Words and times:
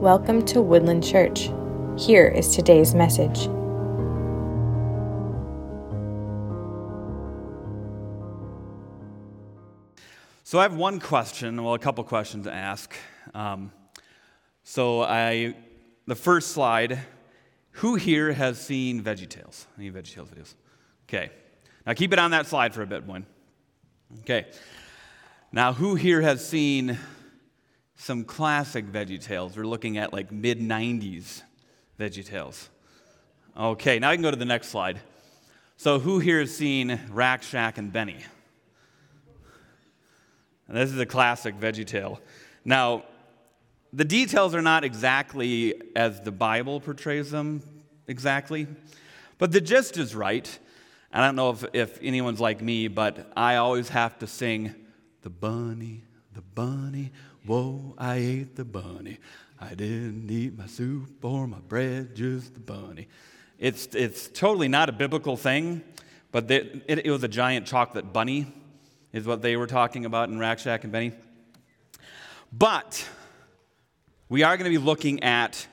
Welcome 0.00 0.44
to 0.44 0.62
Woodland 0.62 1.02
Church. 1.02 1.50
Here 1.98 2.28
is 2.28 2.54
today's 2.54 2.94
message. 2.94 3.46
So 10.44 10.60
I 10.60 10.62
have 10.62 10.76
one 10.76 11.00
question, 11.00 11.64
well, 11.64 11.74
a 11.74 11.80
couple 11.80 12.04
questions 12.04 12.46
to 12.46 12.52
ask. 12.54 12.94
Um, 13.34 13.72
so 14.62 15.02
I, 15.02 15.56
the 16.06 16.14
first 16.14 16.52
slide, 16.52 17.00
who 17.72 17.96
here 17.96 18.32
has 18.32 18.60
seen 18.60 19.02
VeggieTales? 19.02 19.66
Any 19.76 19.90
VeggieTales 19.90 20.28
videos? 20.28 20.54
Okay. 21.08 21.32
Now 21.84 21.94
keep 21.94 22.12
it 22.12 22.20
on 22.20 22.30
that 22.30 22.46
slide 22.46 22.72
for 22.72 22.82
a 22.82 22.86
bit, 22.86 23.04
one. 23.04 23.26
Okay. 24.20 24.46
Now, 25.50 25.72
who 25.72 25.96
here 25.96 26.20
has 26.20 26.46
seen 26.46 26.98
some 27.98 28.24
classic 28.24 28.86
Veggie 28.86 29.22
Tales? 29.22 29.56
We're 29.56 29.66
looking 29.66 29.98
at 29.98 30.12
like 30.12 30.32
mid 30.32 30.60
90s 30.60 31.42
Veggie 32.00 32.24
Tales. 32.24 32.70
Okay, 33.56 33.98
now 33.98 34.08
I 34.08 34.14
can 34.16 34.22
go 34.22 34.30
to 34.30 34.36
the 34.36 34.44
next 34.44 34.68
slide. 34.68 35.00
So, 35.76 35.98
who 35.98 36.18
here 36.18 36.40
has 36.40 36.56
seen 36.56 36.98
Rack 37.10 37.42
Shack 37.42 37.76
and 37.76 37.92
Benny? 37.92 38.18
And 40.66 40.76
this 40.76 40.90
is 40.90 40.98
a 40.98 41.06
classic 41.06 41.58
Veggie 41.58 41.86
Tale. 41.86 42.20
Now, 42.64 43.04
the 43.92 44.04
details 44.04 44.54
are 44.54 44.62
not 44.62 44.84
exactly 44.84 45.74
as 45.96 46.20
the 46.20 46.32
Bible 46.32 46.80
portrays 46.80 47.30
them 47.30 47.62
exactly, 48.06 48.66
but 49.38 49.50
the 49.52 49.60
gist 49.60 49.96
is 49.96 50.14
right. 50.14 50.58
I 51.12 51.24
don't 51.24 51.36
know 51.36 51.50
if, 51.50 51.64
if 51.72 51.98
anyone's 52.02 52.40
like 52.40 52.60
me, 52.60 52.88
but 52.88 53.32
I 53.36 53.56
always 53.56 53.88
have 53.88 54.18
to 54.18 54.26
sing 54.26 54.74
the 55.22 55.30
bunny, 55.30 56.02
the 56.34 56.42
bunny, 56.42 57.12
whoa, 57.46 57.94
I 57.98 58.16
ate 58.16 58.56
the 58.56 58.64
bunny. 58.64 59.18
I 59.60 59.74
didn't 59.74 60.30
eat 60.30 60.56
my 60.56 60.66
soup 60.66 61.24
or 61.24 61.46
my 61.46 61.58
bread, 61.58 62.14
just 62.14 62.54
the 62.54 62.60
bunny. 62.60 63.08
It's, 63.58 63.94
it's 63.94 64.28
totally 64.28 64.68
not 64.68 64.88
a 64.88 64.92
biblical 64.92 65.36
thing, 65.36 65.82
but 66.30 66.50
it, 66.50 66.84
it 66.86 67.10
was 67.10 67.24
a 67.24 67.28
giant 67.28 67.66
chocolate 67.66 68.12
bunny, 68.12 68.52
is 69.12 69.26
what 69.26 69.42
they 69.42 69.56
were 69.56 69.66
talking 69.66 70.04
about 70.04 70.28
in 70.28 70.38
Rack 70.38 70.60
Shack 70.60 70.84
and 70.84 70.92
Benny. 70.92 71.12
But 72.52 73.06
we 74.28 74.42
are 74.42 74.56
going 74.56 74.70
to 74.70 74.78
be 74.78 74.84
looking 74.84 75.22
at 75.22 75.66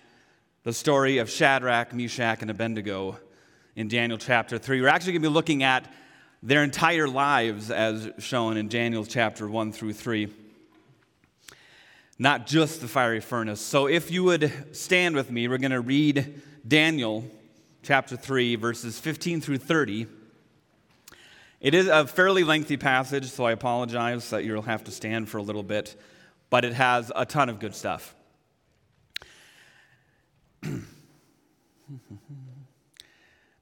the 0.64 0.74
story 0.74 1.20
of 1.20 1.30
Shadrach, 1.30 1.94
Meshach, 1.94 2.42
and 2.42 2.50
Abednego 2.50 3.20
in 3.76 3.88
Daniel 3.88 4.18
chapter 4.18 4.58
3. 4.58 4.82
We're 4.82 4.88
actually 4.88 5.14
going 5.14 5.22
to 5.22 5.30
be 5.30 5.34
looking 5.34 5.62
at 5.62 5.92
their 6.42 6.64
entire 6.64 7.08
lives 7.08 7.70
as 7.70 8.10
shown 8.18 8.58
in 8.58 8.68
Daniel 8.68 9.06
chapter 9.06 9.48
1 9.48 9.72
through 9.74 9.94
3. 9.94 10.34
Not 12.18 12.48
just 12.48 12.82
the 12.82 12.88
fiery 12.88 13.20
furnace. 13.20 13.60
So 13.60 13.88
if 13.88 14.10
you 14.10 14.24
would 14.24 14.76
stand 14.76 15.16
with 15.16 15.30
me, 15.30 15.48
we're 15.48 15.58
going 15.58 15.72
to 15.72 15.82
read 15.82 16.42
Daniel 16.66 17.26
chapter 17.84 18.16
3, 18.16 18.56
verses 18.56 18.98
15 19.00 19.42
through 19.42 19.58
30. 19.58 20.08
It 21.60 21.74
is 21.74 21.88
a 21.88 22.08
fairly 22.08 22.44
lengthy 22.44 22.78
passage, 22.78 23.30
so 23.30 23.46
I 23.46 23.52
apologize 23.52 24.30
that 24.30 24.46
you'll 24.46 24.62
have 24.62 24.84
to 24.86 24.92
stand 24.92 25.28
for 25.30 25.40
a 25.40 25.42
little 25.42 25.64
bit, 25.64 26.00
but 26.50 26.64
it 26.64 26.74
has 26.74 27.12
a 27.16 27.26
ton 27.26 27.50
of 27.50 27.60
good 27.60 27.76
stuff. 27.76 28.16
Hmm. 31.88 32.25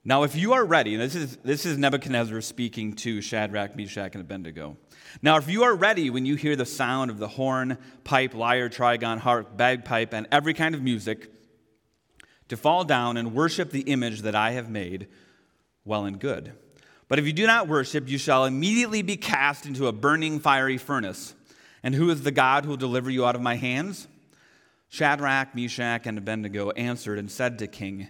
Now, 0.06 0.24
if 0.24 0.36
you 0.36 0.52
are 0.52 0.66
ready, 0.66 0.98
this 0.98 1.16
is, 1.16 1.38
this 1.38 1.66
is 1.66 1.78
Nebuchadnezzar 1.78 2.42
speaking 2.42 2.92
to 2.98 3.22
Shadrach, 3.22 3.78
Meshach, 3.78 4.16
and 4.16 4.22
Abednego. 4.22 4.76
Now, 5.22 5.38
if 5.38 5.50
you 5.50 5.64
are 5.64 5.74
ready 5.74 6.10
when 6.10 6.26
you 6.26 6.36
hear 6.36 6.58
the 6.58 6.66
sound 6.66 7.10
of 7.10 7.20
the 7.20 7.28
horn, 7.30 7.78
pipe, 8.04 8.34
lyre, 8.34 8.68
trigon, 8.68 9.20
harp, 9.20 9.56
bagpipe, 9.56 10.14
and 10.14 10.28
every 10.30 10.54
kind 10.54 10.76
of 10.76 10.82
music, 10.82 11.32
to 12.50 12.58
fall 12.58 12.84
down 12.84 13.16
and 13.16 13.34
worship 13.34 13.72
the 13.72 13.82
image 13.82 14.24
that 14.24 14.36
I 14.36 14.52
have 14.52 14.70
made, 14.70 15.08
well 15.86 16.04
and 16.04 16.20
good. 16.20 16.52
But 17.08 17.18
if 17.18 17.26
you 17.26 17.32
do 17.32 17.48
not 17.48 17.70
worship, 17.70 18.10
you 18.10 18.18
shall 18.18 18.44
immediately 18.44 19.04
be 19.04 19.16
cast 19.16 19.66
into 19.66 19.88
a 19.88 19.94
burning 19.94 20.42
fiery 20.42 20.78
furnace. 20.78 21.34
And 21.82 21.96
who 21.96 22.10
is 22.10 22.24
the 22.24 22.32
God 22.32 22.66
who 22.66 22.72
will 22.72 22.78
deliver 22.78 23.10
you 23.10 23.26
out 23.26 23.36
of 23.36 23.42
my 23.42 23.56
hands? 23.56 24.10
Shadrach, 24.90 25.56
Meshach, 25.56 26.06
and 26.06 26.18
Abednego 26.18 26.72
answered 26.72 27.18
and 27.18 27.32
said 27.32 27.58
to 27.60 27.68
King, 27.68 28.10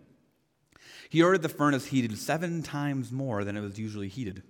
He 1.11 1.21
ordered 1.21 1.41
the 1.41 1.49
furnace 1.49 1.87
heated 1.87 2.17
seven 2.17 2.63
times 2.63 3.11
more 3.11 3.43
than 3.43 3.57
it 3.57 3.59
was 3.59 3.77
usually 3.77 4.07
heated. 4.07 4.43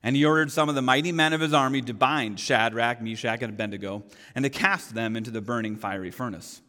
And 0.00 0.14
he 0.14 0.24
ordered 0.24 0.52
some 0.52 0.68
of 0.68 0.76
the 0.76 0.80
mighty 0.80 1.10
men 1.10 1.32
of 1.32 1.40
his 1.40 1.52
army 1.52 1.82
to 1.82 1.92
bind 1.92 2.38
Shadrach, 2.38 3.02
Meshach, 3.02 3.42
and 3.42 3.52
Abednego, 3.52 4.04
and 4.36 4.44
to 4.44 4.48
cast 4.48 4.94
them 4.94 5.16
into 5.16 5.32
the 5.32 5.40
burning 5.40 5.74
fiery 5.74 6.12
furnace. 6.12 6.62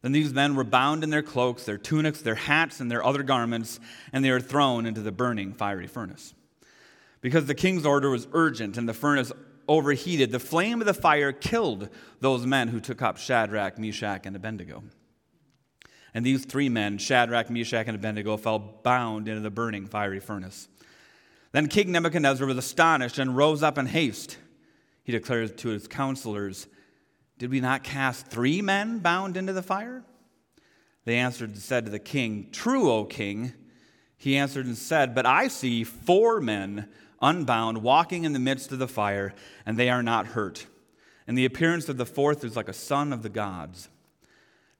Then 0.00 0.12
these 0.12 0.32
men 0.32 0.54
were 0.54 0.64
bound 0.64 1.04
in 1.04 1.10
their 1.10 1.22
cloaks, 1.22 1.66
their 1.66 1.76
tunics, 1.76 2.22
their 2.22 2.34
hats, 2.34 2.80
and 2.80 2.90
their 2.90 3.04
other 3.04 3.22
garments, 3.22 3.78
and 4.10 4.24
they 4.24 4.30
were 4.30 4.40
thrown 4.40 4.86
into 4.86 5.02
the 5.02 5.12
burning 5.12 5.52
fiery 5.52 5.86
furnace. 5.86 6.32
Because 7.20 7.44
the 7.44 7.54
king's 7.54 7.84
order 7.84 8.08
was 8.08 8.26
urgent 8.32 8.78
and 8.78 8.88
the 8.88 8.94
furnace 8.94 9.32
overheated, 9.68 10.32
the 10.32 10.38
flame 10.38 10.80
of 10.80 10.86
the 10.86 10.94
fire 10.94 11.30
killed 11.30 11.90
those 12.20 12.46
men 12.46 12.68
who 12.68 12.80
took 12.80 13.02
up 13.02 13.18
Shadrach, 13.18 13.78
Meshach, 13.78 14.24
and 14.24 14.34
Abednego. 14.34 14.82
And 16.14 16.24
these 16.24 16.44
three 16.44 16.68
men, 16.68 16.98
Shadrach, 16.98 17.50
Meshach, 17.50 17.86
and 17.86 17.96
Abednego, 17.96 18.36
fell 18.36 18.58
bound 18.58 19.28
into 19.28 19.40
the 19.40 19.50
burning 19.50 19.86
fiery 19.86 20.20
furnace. 20.20 20.68
Then 21.52 21.68
King 21.68 21.92
Nebuchadnezzar 21.92 22.46
was 22.46 22.56
astonished 22.56 23.18
and 23.18 23.36
rose 23.36 23.62
up 23.62 23.78
in 23.78 23.86
haste. 23.86 24.38
He 25.04 25.12
declared 25.12 25.56
to 25.58 25.68
his 25.68 25.88
counselors, 25.88 26.66
Did 27.38 27.50
we 27.50 27.60
not 27.60 27.82
cast 27.82 28.26
three 28.26 28.62
men 28.62 28.98
bound 28.98 29.36
into 29.36 29.52
the 29.52 29.62
fire? 29.62 30.04
They 31.04 31.16
answered 31.16 31.50
and 31.50 31.58
said 31.58 31.86
to 31.86 31.90
the 31.90 31.98
king, 31.98 32.48
True, 32.52 32.90
O 32.90 33.04
king. 33.04 33.52
He 34.16 34.36
answered 34.36 34.66
and 34.66 34.76
said, 34.76 35.14
But 35.14 35.26
I 35.26 35.48
see 35.48 35.82
four 35.82 36.40
men 36.40 36.88
unbound 37.22 37.78
walking 37.78 38.24
in 38.24 38.32
the 38.32 38.38
midst 38.38 38.72
of 38.72 38.78
the 38.78 38.88
fire, 38.88 39.34
and 39.66 39.76
they 39.76 39.90
are 39.90 40.02
not 40.02 40.28
hurt. 40.28 40.66
And 41.26 41.36
the 41.36 41.44
appearance 41.44 41.88
of 41.88 41.96
the 41.96 42.06
fourth 42.06 42.44
is 42.44 42.56
like 42.56 42.68
a 42.68 42.74
son 42.74 43.12
of 43.12 43.22
the 43.22 43.28
gods. 43.28 43.88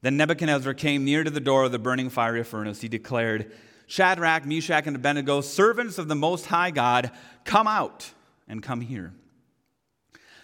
Then 0.02 0.16
Nebuchadnezzar 0.16 0.74
came 0.74 1.04
near 1.04 1.24
to 1.24 1.30
the 1.30 1.40
door 1.40 1.64
of 1.64 1.72
the 1.72 1.78
burning 1.78 2.10
fiery 2.10 2.42
furnace. 2.42 2.80
He 2.80 2.88
declared, 2.88 3.52
Shadrach, 3.86 4.46
Meshach, 4.46 4.86
and 4.86 4.96
Abednego, 4.96 5.40
servants 5.40 5.98
of 5.98 6.08
the 6.08 6.14
Most 6.14 6.46
High 6.46 6.70
God, 6.70 7.10
come 7.44 7.66
out 7.66 8.12
and 8.48 8.62
come 8.62 8.80
here. 8.80 9.12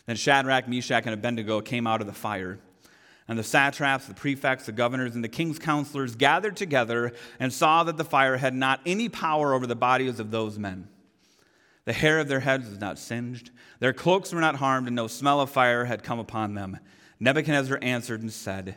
Then 0.07 0.17
Shadrach, 0.17 0.69
Meshach, 0.69 1.05
and 1.05 1.15
Abednego 1.15 1.61
came 1.61 1.87
out 1.87 2.01
of 2.01 2.07
the 2.07 2.13
fire. 2.13 2.59
And 3.29 3.39
the 3.39 3.43
satraps, 3.43 4.07
the 4.07 4.15
prefects, 4.15 4.67
the 4.67 4.73
governors, 4.73 5.15
and 5.15 5.25
the 5.25 5.29
king's 5.29 5.59
counselors 5.59 6.15
gathered 6.15 6.57
together 6.57 7.13
and 7.41 7.53
saw 7.53 7.83
that 7.85 7.97
the 7.97 8.05
fire 8.05 8.37
had 8.37 8.55
not 8.55 8.81
any 8.87 9.09
power 9.09 9.53
over 9.53 9.67
the 9.67 9.75
bodies 9.75 10.21
of 10.21 10.31
those 10.31 10.59
men. 10.59 10.89
The 11.87 11.93
hair 11.93 12.21
of 12.21 12.29
their 12.29 12.41
heads 12.41 12.69
was 12.69 12.79
not 12.79 12.99
singed, 12.99 13.51
their 13.79 13.93
cloaks 13.93 14.33
were 14.33 14.41
not 14.41 14.57
harmed, 14.57 14.87
and 14.87 14.97
no 14.97 15.07
smell 15.07 15.41
of 15.41 15.51
fire 15.51 15.85
had 15.85 16.03
come 16.03 16.19
upon 16.19 16.55
them. 16.55 16.79
Nebuchadnezzar 17.19 17.79
answered 17.83 18.23
and 18.23 18.33
said, 18.33 18.77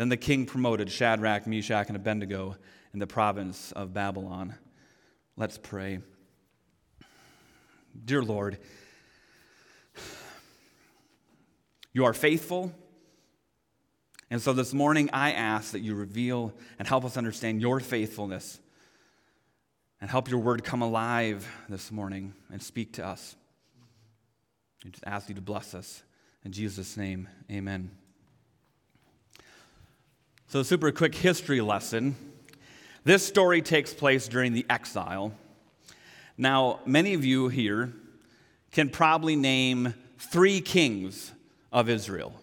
Then 0.00 0.08
the 0.08 0.16
king 0.16 0.46
promoted 0.46 0.90
Shadrach, 0.90 1.46
Meshach, 1.46 1.88
and 1.88 1.94
Abednego 1.94 2.56
in 2.94 3.00
the 3.00 3.06
province 3.06 3.70
of 3.72 3.92
Babylon. 3.92 4.54
Let's 5.36 5.58
pray. 5.58 5.98
Dear 8.06 8.22
Lord, 8.22 8.56
you 11.92 12.06
are 12.06 12.14
faithful 12.14 12.72
And 14.30 14.40
so 14.40 14.54
this 14.54 14.72
morning, 14.72 15.10
I 15.12 15.32
ask 15.32 15.72
that 15.72 15.80
you 15.80 15.94
reveal 15.94 16.54
and 16.78 16.88
help 16.88 17.04
us 17.04 17.18
understand 17.18 17.60
your 17.60 17.78
faithfulness 17.78 18.58
and 20.00 20.08
help 20.08 20.30
your 20.30 20.40
word 20.40 20.64
come 20.64 20.80
alive 20.80 21.46
this 21.68 21.92
morning 21.92 22.32
and 22.50 22.62
speak 22.62 22.94
to 22.94 23.04
us. 23.04 23.36
I 24.82 24.88
just 24.88 25.04
ask 25.06 25.28
you 25.28 25.34
to 25.34 25.42
bless 25.42 25.74
us. 25.74 26.02
In 26.42 26.52
Jesus' 26.52 26.96
name, 26.96 27.28
amen. 27.50 27.99
So, 30.50 30.64
super 30.64 30.90
quick 30.90 31.14
history 31.14 31.60
lesson. 31.60 32.16
This 33.04 33.24
story 33.24 33.62
takes 33.62 33.94
place 33.94 34.26
during 34.26 34.52
the 34.52 34.66
exile. 34.68 35.32
Now, 36.36 36.80
many 36.84 37.14
of 37.14 37.24
you 37.24 37.46
here 37.46 37.92
can 38.72 38.88
probably 38.88 39.36
name 39.36 39.94
three 40.18 40.60
kings 40.60 41.30
of 41.70 41.88
Israel. 41.88 42.34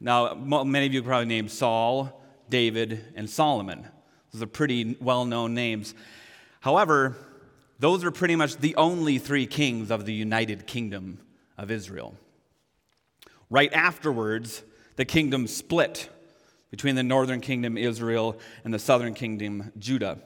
Now, 0.00 0.34
many 0.34 0.84
of 0.84 0.92
you 0.92 1.02
probably 1.02 1.24
name 1.24 1.48
Saul, 1.48 2.22
David, 2.50 3.02
and 3.16 3.30
Solomon. 3.30 3.88
Those 4.30 4.42
are 4.42 4.46
pretty 4.46 4.98
well 5.00 5.24
known 5.24 5.54
names. 5.54 5.94
However, 6.60 7.16
those 7.78 8.04
are 8.04 8.10
pretty 8.10 8.36
much 8.36 8.58
the 8.58 8.76
only 8.76 9.16
three 9.16 9.46
kings 9.46 9.90
of 9.90 10.04
the 10.04 10.12
United 10.12 10.66
Kingdom 10.66 11.20
of 11.56 11.70
Israel. 11.70 12.16
Right 13.48 13.72
afterwards, 13.72 14.62
the 14.96 15.06
kingdom 15.06 15.46
split 15.46 16.10
between 16.72 16.94
the 16.94 17.02
northern 17.02 17.42
kingdom, 17.42 17.76
Israel, 17.76 18.40
and 18.64 18.72
the 18.72 18.78
southern 18.78 19.12
kingdom, 19.12 19.70
Judah. 19.78 20.18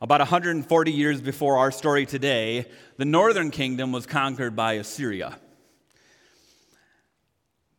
About 0.00 0.20
140 0.20 0.92
years 0.92 1.20
before 1.20 1.58
our 1.58 1.72
story 1.72 2.06
today, 2.06 2.66
the 2.96 3.04
northern 3.04 3.50
kingdom 3.50 3.90
was 3.90 4.06
conquered 4.06 4.54
by 4.54 4.74
Assyria. 4.74 5.36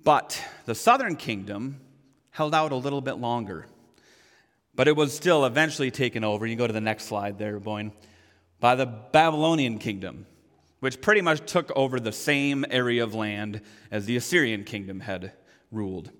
But 0.03 0.43
the 0.65 0.75
southern 0.75 1.15
kingdom 1.15 1.79
held 2.31 2.53
out 2.53 2.73
a 2.73 2.75
little 2.75 2.99
bit 2.99 3.13
longer. 3.13 3.65
But 4.75 4.89
it 4.89 4.97
was 4.97 5.15
still 5.15 5.45
eventually 5.45 5.89
taken 5.89 6.25
over. 6.25 6.45
You 6.45 6.57
go 6.57 6.67
to 6.67 6.73
the 6.73 6.81
next 6.81 7.05
slide 7.05 7.37
there, 7.37 7.61
Boyne, 7.61 7.93
by 8.59 8.75
the 8.75 8.85
Babylonian 8.85 9.79
kingdom, 9.79 10.25
which 10.81 10.99
pretty 10.99 11.21
much 11.21 11.49
took 11.49 11.71
over 11.77 11.97
the 11.97 12.11
same 12.11 12.65
area 12.69 13.05
of 13.05 13.15
land 13.15 13.61
as 13.89 14.05
the 14.05 14.17
Assyrian 14.17 14.65
kingdom 14.65 14.99
had 14.99 15.31
ruled. 15.71 16.11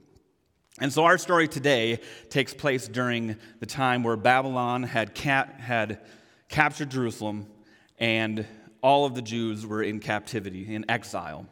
And 0.79 0.91
so 0.91 1.03
our 1.03 1.18
story 1.18 1.47
today 1.47 2.00
takes 2.29 2.53
place 2.53 2.88
during 2.88 3.35
the 3.59 3.65
time 3.65 4.03
where 4.03 4.15
Babylon 4.15 4.83
had, 4.83 5.18
had 5.18 6.00
captured 6.47 6.89
Jerusalem 6.89 7.47
and 8.00 8.45
all 8.81 9.06
of 9.06 9.13
the 9.13 9.21
Jews 9.21 9.65
were 9.65 9.83
in 9.83 10.00
captivity, 10.00 10.73
in 10.73 10.89
exile. 10.89 11.45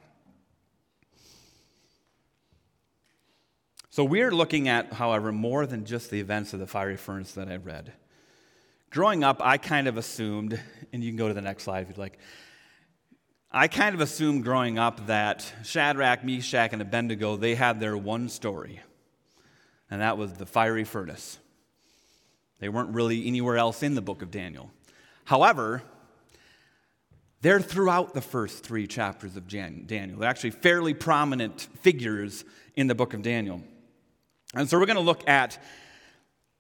So 3.92 4.04
we're 4.04 4.32
looking 4.32 4.68
at, 4.68 4.94
however, 4.94 5.32
more 5.32 5.66
than 5.66 5.84
just 5.84 6.10
the 6.10 6.20
events 6.20 6.54
of 6.54 6.60
the 6.60 6.68
fiery 6.68 6.98
furnace 6.98 7.34
that 7.34 7.50
I 7.50 7.58
read. 7.58 7.92
Growing 8.90 9.24
up, 9.24 9.42
I 9.44 9.58
kind 9.58 9.88
of 9.88 9.98
assumed, 9.98 10.60
and 10.94 11.04
you 11.04 11.12
can 11.12 11.18
go 11.18 11.28
to 11.28 11.34
the 11.34 11.42
next 11.42 11.64
slide 11.64 11.82
if 11.82 11.90
you'd 11.90 11.98
like. 11.98 12.18
I 13.52 13.68
kind 13.68 13.94
of 13.94 14.02
assumed 14.02 14.44
growing 14.44 14.80
up 14.80 15.08
that 15.08 15.52
Shadrach, 15.64 16.24
Meshach, 16.24 16.72
and 16.72 16.82
Abednego, 16.82 17.36
they 17.36 17.56
had 17.56 17.80
their 17.80 17.98
one 17.98 18.30
story, 18.30 18.80
and 19.90 20.02
that 20.02 20.18
was 20.18 20.34
the 20.34 20.46
fiery 20.46 20.84
furnace. 20.84 21.40
They 22.60 22.70
weren't 22.70 22.94
really 22.94 23.26
anywhere 23.26 23.58
else 23.58 23.84
in 23.84 23.96
the 23.96 24.02
book 24.02 24.22
of 24.22 24.32
Daniel. 24.32 24.70
However, 25.26 25.82
they're 27.42 27.62
throughout 27.62 28.14
the 28.14 28.22
first 28.22 28.64
three 28.64 28.86
chapters 28.86 29.38
of 29.38 29.48
Daniel. 29.48 30.20
They're 30.20 30.30
actually 30.30 30.52
fairly 30.52 30.94
prominent 30.94 31.68
figures 31.82 32.44
in 32.76 32.88
the 32.88 32.96
book 32.96 33.14
of 33.14 33.22
Daniel. 33.22 33.62
And 34.54 34.70
so 34.70 34.78
we're 34.78 34.86
going 34.86 34.98
to 34.98 35.02
look 35.02 35.28
at 35.28 35.62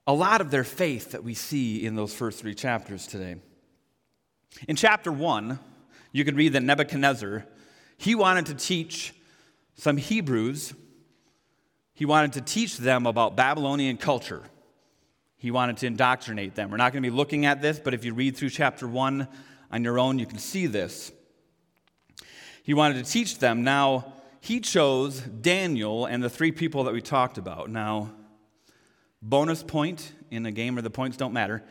a 0.08 0.14
lot 0.14 0.42
of 0.42 0.52
their 0.52 0.64
faith 0.64 1.12
that 1.12 1.24
we 1.24 1.34
see 1.34 1.86
in 1.86 1.96
those 1.96 2.14
first 2.14 2.40
three 2.40 2.56
chapters 2.56 3.06
today. 3.08 3.36
In 4.68 4.76
chapter 4.76 5.12
one, 5.12 5.60
you 6.12 6.24
could 6.24 6.36
read 6.36 6.54
that 6.54 6.64
Nebuchadnezzar, 6.64 7.46
he 7.98 8.16
wanted 8.16 8.48
to 8.48 8.56
teach 8.56 9.14
some 9.76 9.98
Hebrews, 9.98 10.74
he 12.00 12.06
wanted 12.06 12.32
to 12.32 12.40
teach 12.40 12.78
them 12.78 13.06
about 13.06 13.36
Babylonian 13.36 13.98
culture. 13.98 14.42
He 15.36 15.52
wanted 15.52 15.76
to 15.80 15.88
indoctrinate 15.88 16.56
them. 16.56 16.72
We're 16.72 16.78
not 16.78 16.94
going 16.94 17.04
to 17.04 17.10
be 17.10 17.14
looking 17.14 17.46
at 17.46 17.62
this, 17.62 17.78
but 17.78 17.94
if 17.94 18.06
you 18.06 18.14
read 18.14 18.38
through 18.38 18.52
chapter 18.52 18.88
one 18.88 19.28
on 19.70 19.84
your 19.84 20.00
own, 20.00 20.18
you 20.18 20.26
can 20.26 20.38
see 20.38 20.66
this. 20.66 21.12
He 22.64 22.74
wanted 22.74 23.04
to 23.04 23.12
teach 23.12 23.40
them. 23.40 23.66
Now, 23.66 24.14
he 24.40 24.62
chose 24.62 25.20
Daniel 25.20 26.06
and 26.06 26.24
the 26.24 26.30
three 26.30 26.54
people 26.54 26.86
that 26.86 26.94
we 26.94 27.02
talked 27.02 27.38
about. 27.38 27.70
Now, 27.70 28.12
bonus 29.22 29.62
point 29.62 30.14
in 30.32 30.46
a 30.46 30.54
game 30.54 30.76
where 30.76 30.82
the 30.82 30.90
points 30.90 31.18
don't 31.18 31.34
matter 31.34 31.66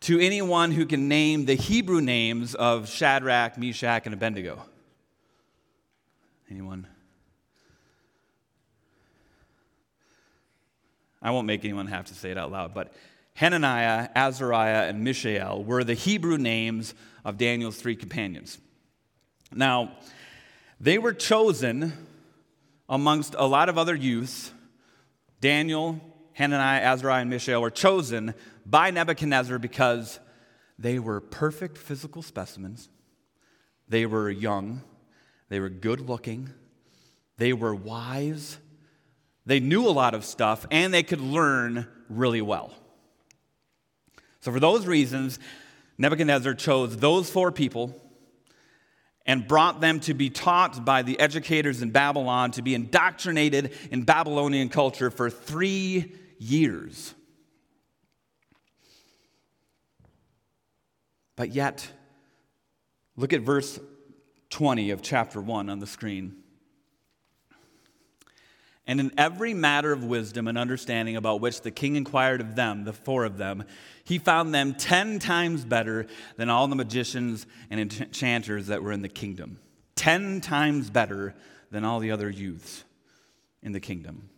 to 0.00 0.18
anyone 0.18 0.72
who 0.72 0.86
can 0.86 1.08
name 1.08 1.44
the 1.44 1.56
Hebrew 1.56 2.00
names 2.00 2.54
of 2.54 2.88
Shadrach, 2.88 3.58
Meshach, 3.58 4.06
and 4.06 4.14
Abednego. 4.14 4.64
Anyone? 6.50 6.86
I 11.22 11.30
won't 11.30 11.46
make 11.46 11.64
anyone 11.64 11.86
have 11.86 12.06
to 12.06 12.14
say 12.14 12.30
it 12.30 12.38
out 12.38 12.50
loud, 12.50 12.74
but 12.74 12.92
Hananiah, 13.34 14.08
Azariah, 14.14 14.88
and 14.88 15.04
Mishael 15.04 15.62
were 15.62 15.84
the 15.84 15.94
Hebrew 15.94 16.36
names 16.36 16.94
of 17.24 17.38
Daniel's 17.38 17.76
three 17.76 17.96
companions. 17.96 18.58
Now, 19.54 19.92
they 20.80 20.98
were 20.98 21.12
chosen 21.12 21.92
amongst 22.88 23.34
a 23.38 23.46
lot 23.46 23.68
of 23.68 23.78
other 23.78 23.94
youths. 23.94 24.52
Daniel, 25.40 26.00
Hananiah, 26.34 26.82
Azariah, 26.82 27.22
and 27.22 27.30
Mishael 27.30 27.62
were 27.62 27.70
chosen 27.70 28.34
by 28.66 28.90
Nebuchadnezzar 28.90 29.58
because 29.58 30.18
they 30.78 30.98
were 30.98 31.20
perfect 31.20 31.78
physical 31.78 32.22
specimens. 32.22 32.88
They 33.88 34.06
were 34.06 34.30
young. 34.30 34.82
They 35.48 35.60
were 35.60 35.68
good 35.68 36.00
looking. 36.00 36.50
They 37.36 37.52
were 37.52 37.74
wise. 37.74 38.58
They 39.44 39.60
knew 39.60 39.86
a 39.86 39.90
lot 39.90 40.14
of 40.14 40.24
stuff, 40.24 40.66
and 40.70 40.94
they 40.94 41.02
could 41.02 41.20
learn 41.20 41.88
really 42.08 42.42
well. 42.42 42.72
So, 44.40 44.52
for 44.52 44.60
those 44.60 44.86
reasons, 44.86 45.38
Nebuchadnezzar 45.98 46.54
chose 46.54 46.96
those 46.96 47.30
four 47.30 47.52
people 47.52 47.94
and 49.26 49.46
brought 49.46 49.80
them 49.80 50.00
to 50.00 50.14
be 50.14 50.30
taught 50.30 50.84
by 50.84 51.02
the 51.02 51.18
educators 51.20 51.82
in 51.82 51.90
Babylon 51.90 52.50
to 52.52 52.62
be 52.62 52.74
indoctrinated 52.74 53.72
in 53.90 54.02
Babylonian 54.02 54.68
culture 54.68 55.10
for 55.10 55.30
three 55.30 56.12
years. 56.38 57.14
But 61.36 61.54
yet, 61.54 61.88
look 63.16 63.32
at 63.32 63.42
verse 63.42 63.78
20 64.50 64.90
of 64.90 65.02
chapter 65.02 65.40
1 65.40 65.70
on 65.70 65.78
the 65.78 65.86
screen. 65.86 66.41
And 68.86 68.98
in 68.98 69.12
every 69.16 69.54
matter 69.54 69.92
of 69.92 70.04
wisdom 70.04 70.48
and 70.48 70.58
understanding 70.58 71.16
about 71.16 71.40
which 71.40 71.60
the 71.60 71.70
king 71.70 71.94
inquired 71.94 72.40
of 72.40 72.56
them, 72.56 72.84
the 72.84 72.92
four 72.92 73.24
of 73.24 73.38
them, 73.38 73.64
he 74.04 74.18
found 74.18 74.52
them 74.52 74.74
ten 74.74 75.20
times 75.20 75.64
better 75.64 76.06
than 76.36 76.50
all 76.50 76.66
the 76.66 76.74
magicians 76.74 77.46
and 77.70 77.78
enchanters 77.80 78.66
that 78.66 78.82
were 78.82 78.90
in 78.90 79.02
the 79.02 79.08
kingdom. 79.08 79.60
Ten 79.94 80.40
times 80.40 80.90
better 80.90 81.34
than 81.70 81.84
all 81.84 82.00
the 82.00 82.10
other 82.10 82.28
youths 82.28 82.82
in 83.62 83.70
the 83.72 83.80
kingdom. 83.80 84.28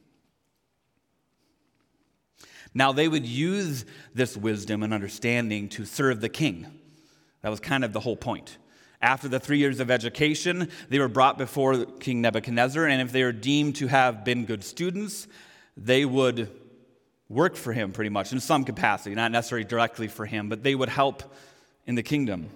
Now, 2.75 2.93
they 2.93 3.09
would 3.09 3.25
use 3.25 3.85
this 4.15 4.37
wisdom 4.37 4.83
and 4.83 4.93
understanding 4.93 5.69
to 5.71 5.85
serve 5.85 6.21
the 6.21 6.29
king. 6.29 6.67
That 7.41 7.49
was 7.49 7.61
kind 7.61 7.85
of 7.85 7.93
the 7.93 8.01
whole 8.01 8.17
point. 8.17 8.59
After 9.01 9.29
the 9.29 9.41
three 9.41 9.59
years 9.59 9.81
of 9.81 9.91
education, 9.91 10.71
they 10.89 10.99
were 10.99 11.09
brought 11.09 11.37
before 11.37 11.85
King 11.85 12.21
Nebuchadnezzar, 12.23 12.87
and 12.87 13.03
if 13.03 13.13
they 13.13 13.23
were 13.23 13.33
deemed 13.33 13.77
to 13.77 13.87
have 13.87 14.25
been 14.25 14.45
good 14.45 14.65
students, 14.65 15.27
they 15.77 16.05
would 16.05 16.51
work 17.29 17.57
for 17.57 17.73
him 17.73 17.93
pretty 17.93 18.11
much 18.11 18.33
in 18.33 18.41
some 18.41 18.65
capacity, 18.65 19.15
not 19.15 19.33
necessarily 19.33 19.65
directly 19.65 20.09
for 20.09 20.27
him, 20.27 20.49
but 20.49 20.63
they 20.63 20.75
would 20.75 20.89
help 20.89 21.35
in 21.87 21.95
the 21.95 22.03
kingdom. 22.03 22.49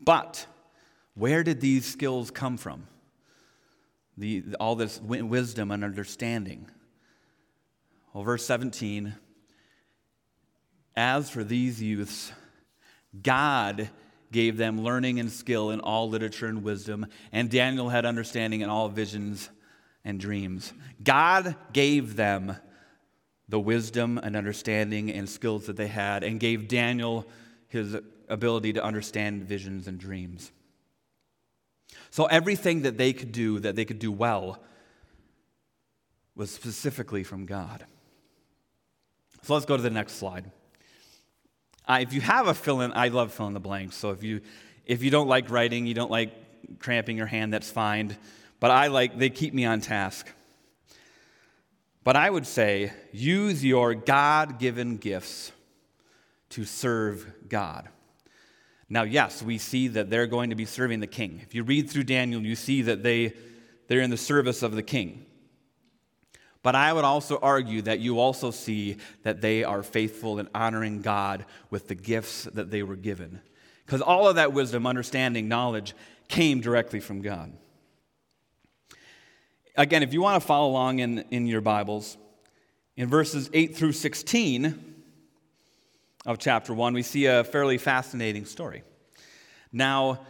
But 0.00 0.46
where 1.14 1.42
did 1.42 1.60
these 1.60 1.84
skills 1.84 2.30
come 2.30 2.56
from? 2.56 2.86
The, 4.16 4.42
all 4.58 4.74
this 4.74 5.00
wisdom 5.00 5.70
and 5.70 5.84
understanding. 5.84 6.70
Well, 8.12 8.24
verse 8.24 8.44
17 8.46 9.14
As 10.98 11.30
for 11.30 11.44
these 11.44 11.80
youths, 11.80 12.32
God 13.22 13.88
gave 14.32 14.56
them 14.56 14.82
learning 14.82 15.20
and 15.20 15.30
skill 15.30 15.70
in 15.70 15.78
all 15.78 16.08
literature 16.08 16.46
and 16.46 16.64
wisdom, 16.64 17.06
and 17.30 17.48
Daniel 17.48 17.88
had 17.88 18.04
understanding 18.04 18.62
in 18.62 18.68
all 18.68 18.88
visions 18.88 19.48
and 20.04 20.18
dreams. 20.18 20.72
God 21.04 21.54
gave 21.72 22.16
them 22.16 22.56
the 23.48 23.60
wisdom 23.60 24.18
and 24.20 24.34
understanding 24.34 25.08
and 25.12 25.28
skills 25.28 25.66
that 25.66 25.76
they 25.76 25.86
had, 25.86 26.24
and 26.24 26.40
gave 26.40 26.66
Daniel 26.66 27.24
his 27.68 27.96
ability 28.28 28.72
to 28.72 28.82
understand 28.82 29.44
visions 29.44 29.86
and 29.86 30.00
dreams. 30.00 30.50
So 32.10 32.26
everything 32.26 32.82
that 32.82 32.98
they 32.98 33.12
could 33.12 33.30
do, 33.30 33.60
that 33.60 33.76
they 33.76 33.84
could 33.84 34.00
do 34.00 34.10
well, 34.10 34.60
was 36.34 36.50
specifically 36.50 37.22
from 37.22 37.46
God. 37.46 37.86
So 39.42 39.54
let's 39.54 39.64
go 39.64 39.76
to 39.76 39.82
the 39.82 39.90
next 39.90 40.14
slide. 40.14 40.50
If 41.88 42.12
you 42.12 42.20
have 42.20 42.48
a 42.48 42.54
fill 42.54 42.82
in, 42.82 42.92
I 42.92 43.08
love 43.08 43.32
fill 43.32 43.46
in 43.46 43.54
the 43.54 43.60
blanks. 43.60 43.96
So 43.96 44.10
if 44.10 44.22
you, 44.22 44.42
if 44.84 45.02
you 45.02 45.10
don't 45.10 45.28
like 45.28 45.50
writing, 45.50 45.86
you 45.86 45.94
don't 45.94 46.10
like 46.10 46.32
cramping 46.78 47.16
your 47.16 47.26
hand, 47.26 47.52
that's 47.52 47.70
fine. 47.70 48.16
But 48.60 48.70
I 48.70 48.88
like, 48.88 49.18
they 49.18 49.30
keep 49.30 49.54
me 49.54 49.64
on 49.64 49.80
task. 49.80 50.30
But 52.04 52.16
I 52.16 52.28
would 52.28 52.46
say 52.46 52.92
use 53.12 53.64
your 53.64 53.94
God 53.94 54.58
given 54.58 54.96
gifts 54.96 55.52
to 56.50 56.64
serve 56.64 57.30
God. 57.48 57.88
Now, 58.88 59.02
yes, 59.02 59.42
we 59.42 59.58
see 59.58 59.88
that 59.88 60.08
they're 60.08 60.26
going 60.26 60.50
to 60.50 60.56
be 60.56 60.64
serving 60.64 61.00
the 61.00 61.06
king. 61.06 61.40
If 61.42 61.54
you 61.54 61.62
read 61.62 61.90
through 61.90 62.04
Daniel, 62.04 62.40
you 62.40 62.56
see 62.56 62.82
that 62.82 63.02
they, 63.02 63.34
they're 63.86 64.00
in 64.00 64.10
the 64.10 64.16
service 64.16 64.62
of 64.62 64.74
the 64.74 64.82
king. 64.82 65.26
But 66.68 66.74
I 66.74 66.92
would 66.92 67.06
also 67.06 67.38
argue 67.38 67.80
that 67.80 67.98
you 67.98 68.20
also 68.20 68.50
see 68.50 68.98
that 69.22 69.40
they 69.40 69.64
are 69.64 69.82
faithful 69.82 70.38
in 70.38 70.50
honoring 70.54 71.00
God 71.00 71.46
with 71.70 71.88
the 71.88 71.94
gifts 71.94 72.44
that 72.44 72.70
they 72.70 72.82
were 72.82 72.94
given. 72.94 73.40
Because 73.86 74.02
all 74.02 74.28
of 74.28 74.34
that 74.34 74.52
wisdom, 74.52 74.86
understanding, 74.86 75.48
knowledge 75.48 75.94
came 76.28 76.60
directly 76.60 77.00
from 77.00 77.22
God. 77.22 77.54
Again, 79.76 80.02
if 80.02 80.12
you 80.12 80.20
want 80.20 80.42
to 80.42 80.46
follow 80.46 80.68
along 80.68 80.98
in, 80.98 81.20
in 81.30 81.46
your 81.46 81.62
Bibles, 81.62 82.18
in 82.98 83.08
verses 83.08 83.48
8 83.54 83.74
through 83.74 83.92
16, 83.92 84.94
of 86.26 86.38
chapter 86.38 86.74
1, 86.74 86.92
we 86.92 87.02
see 87.02 87.24
a 87.24 87.44
fairly 87.44 87.78
fascinating 87.78 88.44
story. 88.44 88.82
Now, 89.72 90.20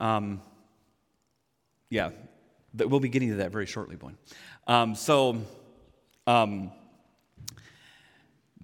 um, 0.00 0.40
yeah, 1.90 2.08
we'll 2.74 3.00
be 3.00 3.10
getting 3.10 3.28
to 3.28 3.36
that 3.36 3.52
very 3.52 3.66
shortly, 3.66 3.96
Boy. 3.96 4.12
Um, 4.66 4.94
so, 4.94 5.42
um, 6.26 6.72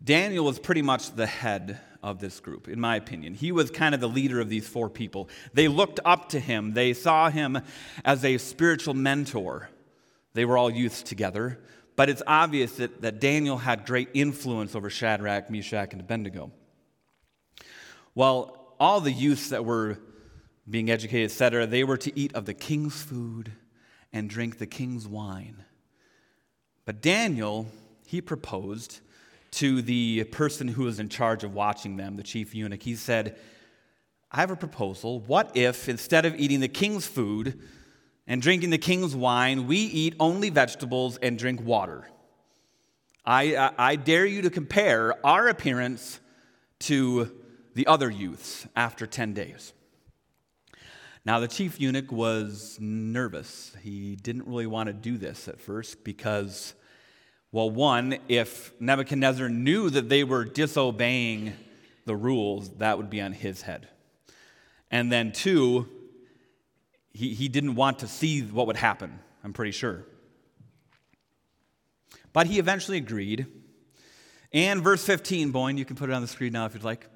Daniel 0.02 0.46
was 0.46 0.58
pretty 0.58 0.82
much 0.82 1.14
the 1.14 1.26
head 1.26 1.78
of 2.02 2.20
this 2.20 2.40
group, 2.40 2.68
in 2.68 2.80
my 2.80 2.96
opinion. 2.96 3.34
He 3.34 3.52
was 3.52 3.70
kind 3.70 3.94
of 3.94 4.00
the 4.00 4.08
leader 4.08 4.40
of 4.40 4.48
these 4.48 4.66
four 4.66 4.88
people. 4.88 5.28
They 5.52 5.68
looked 5.68 6.00
up 6.04 6.30
to 6.30 6.40
him, 6.40 6.72
they 6.72 6.94
saw 6.94 7.28
him 7.30 7.58
as 8.04 8.24
a 8.24 8.38
spiritual 8.38 8.94
mentor. 8.94 9.68
They 10.32 10.44
were 10.44 10.56
all 10.56 10.70
youths 10.70 11.02
together. 11.02 11.58
But 11.96 12.08
it's 12.08 12.22
obvious 12.26 12.76
that, 12.76 13.02
that 13.02 13.20
Daniel 13.20 13.58
had 13.58 13.84
great 13.84 14.08
influence 14.14 14.74
over 14.74 14.88
Shadrach, 14.88 15.50
Meshach, 15.50 15.92
and 15.92 16.00
Abednego. 16.00 16.50
Well, 18.14 18.74
all 18.80 19.02
the 19.02 19.12
youths 19.12 19.50
that 19.50 19.66
were 19.66 19.98
being 20.68 20.90
educated, 20.90 21.30
etc., 21.30 21.66
they 21.66 21.84
were 21.84 21.98
to 21.98 22.18
eat 22.18 22.34
of 22.34 22.46
the 22.46 22.54
king's 22.54 23.02
food 23.02 23.52
and 24.12 24.30
drink 24.30 24.58
the 24.58 24.66
king's 24.66 25.06
wine. 25.06 25.64
But 26.90 27.02
Daniel, 27.02 27.68
he 28.04 28.20
proposed 28.20 28.98
to 29.52 29.80
the 29.80 30.24
person 30.24 30.66
who 30.66 30.82
was 30.82 30.98
in 30.98 31.08
charge 31.08 31.44
of 31.44 31.54
watching 31.54 31.96
them, 31.96 32.16
the 32.16 32.24
chief 32.24 32.52
eunuch. 32.52 32.82
He 32.82 32.96
said, 32.96 33.36
I 34.32 34.38
have 34.40 34.50
a 34.50 34.56
proposal. 34.56 35.20
What 35.20 35.56
if 35.56 35.88
instead 35.88 36.26
of 36.26 36.34
eating 36.34 36.58
the 36.58 36.66
king's 36.66 37.06
food, 37.06 37.60
and 38.26 38.42
drinking 38.42 38.70
the 38.70 38.78
king's 38.78 39.14
wine, 39.14 39.68
we 39.68 39.76
eat 39.76 40.16
only 40.18 40.50
vegetables 40.50 41.16
and 41.18 41.38
drink 41.38 41.62
water. 41.62 42.10
I, 43.24 43.54
I, 43.54 43.72
I, 43.78 43.94
dare 43.94 44.26
you 44.26 44.42
to 44.42 44.50
compare 44.50 45.14
our 45.24 45.46
appearance 45.46 46.18
to 46.80 47.30
the 47.74 47.86
other 47.86 48.10
youths 48.10 48.66
after 48.74 49.06
10 49.06 49.32
days. 49.32 49.72
Now, 51.24 51.38
the 51.38 51.46
chief 51.46 51.78
eunuch 51.80 52.10
was 52.10 52.78
nervous. 52.80 53.76
He 53.80 54.16
didn't 54.16 54.48
really 54.48 54.66
want 54.66 54.88
to 54.88 54.92
do 54.92 55.18
this 55.18 55.46
at 55.46 55.60
first 55.60 56.02
because, 56.02 56.74
well, 57.52 57.68
one, 57.68 58.18
if 58.28 58.72
Nebuchadnezzar 58.80 59.48
knew 59.48 59.90
that 59.90 60.08
they 60.08 60.22
were 60.22 60.44
disobeying 60.44 61.54
the 62.04 62.14
rules, 62.14 62.68
that 62.76 62.96
would 62.96 63.10
be 63.10 63.20
on 63.20 63.32
his 63.32 63.62
head. 63.62 63.88
And 64.90 65.10
then, 65.10 65.32
two, 65.32 65.88
he, 67.12 67.34
he 67.34 67.48
didn't 67.48 67.74
want 67.74 68.00
to 68.00 68.08
see 68.08 68.42
what 68.42 68.66
would 68.68 68.76
happen, 68.76 69.18
I'm 69.42 69.52
pretty 69.52 69.72
sure. 69.72 70.04
But 72.32 72.46
he 72.46 72.58
eventually 72.58 72.98
agreed. 72.98 73.46
And 74.52 74.82
verse 74.82 75.04
15, 75.04 75.50
Boyne, 75.50 75.76
you 75.76 75.84
can 75.84 75.96
put 75.96 76.08
it 76.08 76.12
on 76.12 76.22
the 76.22 76.28
screen 76.28 76.52
now 76.52 76.66
if 76.66 76.74
you'd 76.74 76.84
like. 76.84 77.06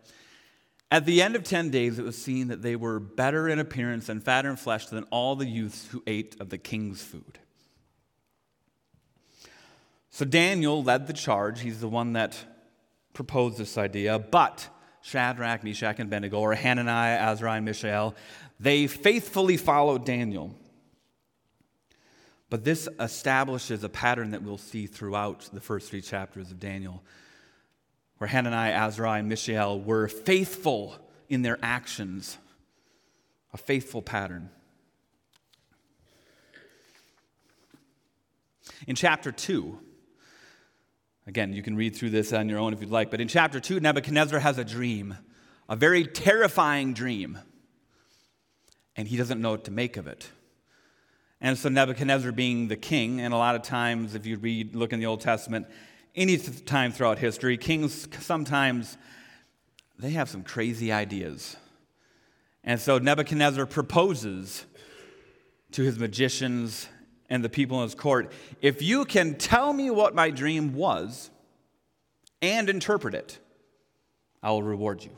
At 0.90 1.06
the 1.06 1.22
end 1.22 1.34
of 1.34 1.44
10 1.44 1.70
days, 1.70 1.98
it 1.98 2.04
was 2.04 2.20
seen 2.20 2.48
that 2.48 2.62
they 2.62 2.76
were 2.76 3.00
better 3.00 3.48
in 3.48 3.58
appearance 3.58 4.08
and 4.08 4.22
fatter 4.22 4.50
in 4.50 4.56
flesh 4.56 4.86
than 4.86 5.04
all 5.04 5.34
the 5.34 5.46
youths 5.46 5.88
who 5.88 6.02
ate 6.06 6.36
of 6.40 6.50
the 6.50 6.58
king's 6.58 7.02
food. 7.02 7.38
So 10.14 10.24
Daniel 10.24 10.80
led 10.80 11.08
the 11.08 11.12
charge. 11.12 11.60
He's 11.60 11.80
the 11.80 11.88
one 11.88 12.12
that 12.12 12.36
proposed 13.14 13.58
this 13.58 13.76
idea. 13.76 14.16
But 14.20 14.68
Shadrach, 15.02 15.64
Meshach, 15.64 15.98
and 15.98 16.06
Abednego, 16.06 16.38
or 16.38 16.54
Hananiah, 16.54 17.18
Azariah, 17.18 17.56
and 17.56 17.64
Mishael, 17.64 18.14
they 18.60 18.86
faithfully 18.86 19.56
followed 19.56 20.06
Daniel. 20.06 20.54
But 22.48 22.62
this 22.62 22.88
establishes 23.00 23.82
a 23.82 23.88
pattern 23.88 24.30
that 24.30 24.44
we'll 24.44 24.56
see 24.56 24.86
throughout 24.86 25.50
the 25.52 25.60
first 25.60 25.90
three 25.90 26.00
chapters 26.00 26.52
of 26.52 26.60
Daniel, 26.60 27.02
where 28.18 28.28
Hananiah, 28.28 28.70
Azariah, 28.70 29.18
and 29.18 29.28
Mishael 29.28 29.80
were 29.80 30.06
faithful 30.06 30.94
in 31.28 31.42
their 31.42 31.58
actions, 31.60 32.38
a 33.52 33.56
faithful 33.56 34.00
pattern. 34.00 34.48
In 38.86 38.94
chapter 38.94 39.32
2, 39.32 39.80
again, 41.26 41.52
you 41.52 41.62
can 41.62 41.76
read 41.76 41.96
through 41.96 42.10
this 42.10 42.32
on 42.32 42.48
your 42.48 42.58
own 42.58 42.72
if 42.72 42.80
you'd 42.80 42.90
like, 42.90 43.10
but 43.10 43.20
in 43.20 43.28
chapter 43.28 43.60
2, 43.60 43.80
Nebuchadnezzar 43.80 44.38
has 44.40 44.58
a 44.58 44.64
dream, 44.64 45.16
a 45.68 45.76
very 45.76 46.04
terrifying 46.04 46.94
dream 46.94 47.38
and 48.96 49.08
he 49.08 49.16
doesn't 49.16 49.40
know 49.40 49.52
what 49.52 49.64
to 49.64 49.70
make 49.70 49.96
of 49.96 50.06
it. 50.06 50.28
And 51.40 51.58
so 51.58 51.68
Nebuchadnezzar 51.68 52.32
being 52.32 52.68
the 52.68 52.76
king, 52.76 53.20
and 53.20 53.34
a 53.34 53.36
lot 53.36 53.54
of 53.54 53.62
times, 53.62 54.14
if 54.14 54.24
you 54.24 54.38
read, 54.38 54.74
look 54.74 54.92
in 54.92 55.00
the 55.00 55.06
Old 55.06 55.20
Testament, 55.20 55.66
any 56.14 56.38
time 56.38 56.92
throughout 56.92 57.18
history, 57.18 57.58
kings 57.58 58.08
sometimes 58.20 58.96
they 59.98 60.10
have 60.10 60.28
some 60.28 60.42
crazy 60.42 60.92
ideas. 60.92 61.56
And 62.62 62.80
so 62.80 62.98
Nebuchadnezzar 62.98 63.66
proposes 63.66 64.64
to 65.72 65.82
his 65.82 65.98
magicians 65.98 66.88
and 67.28 67.42
the 67.42 67.48
people 67.48 67.78
in 67.78 67.84
his 67.84 67.94
court 67.94 68.32
if 68.60 68.82
you 68.82 69.04
can 69.04 69.34
tell 69.36 69.72
me 69.72 69.90
what 69.90 70.14
my 70.14 70.30
dream 70.30 70.74
was 70.74 71.30
and 72.42 72.68
interpret 72.68 73.14
it, 73.14 73.38
I 74.42 74.50
will 74.50 74.62
reward 74.62 75.02
you. 75.02 75.10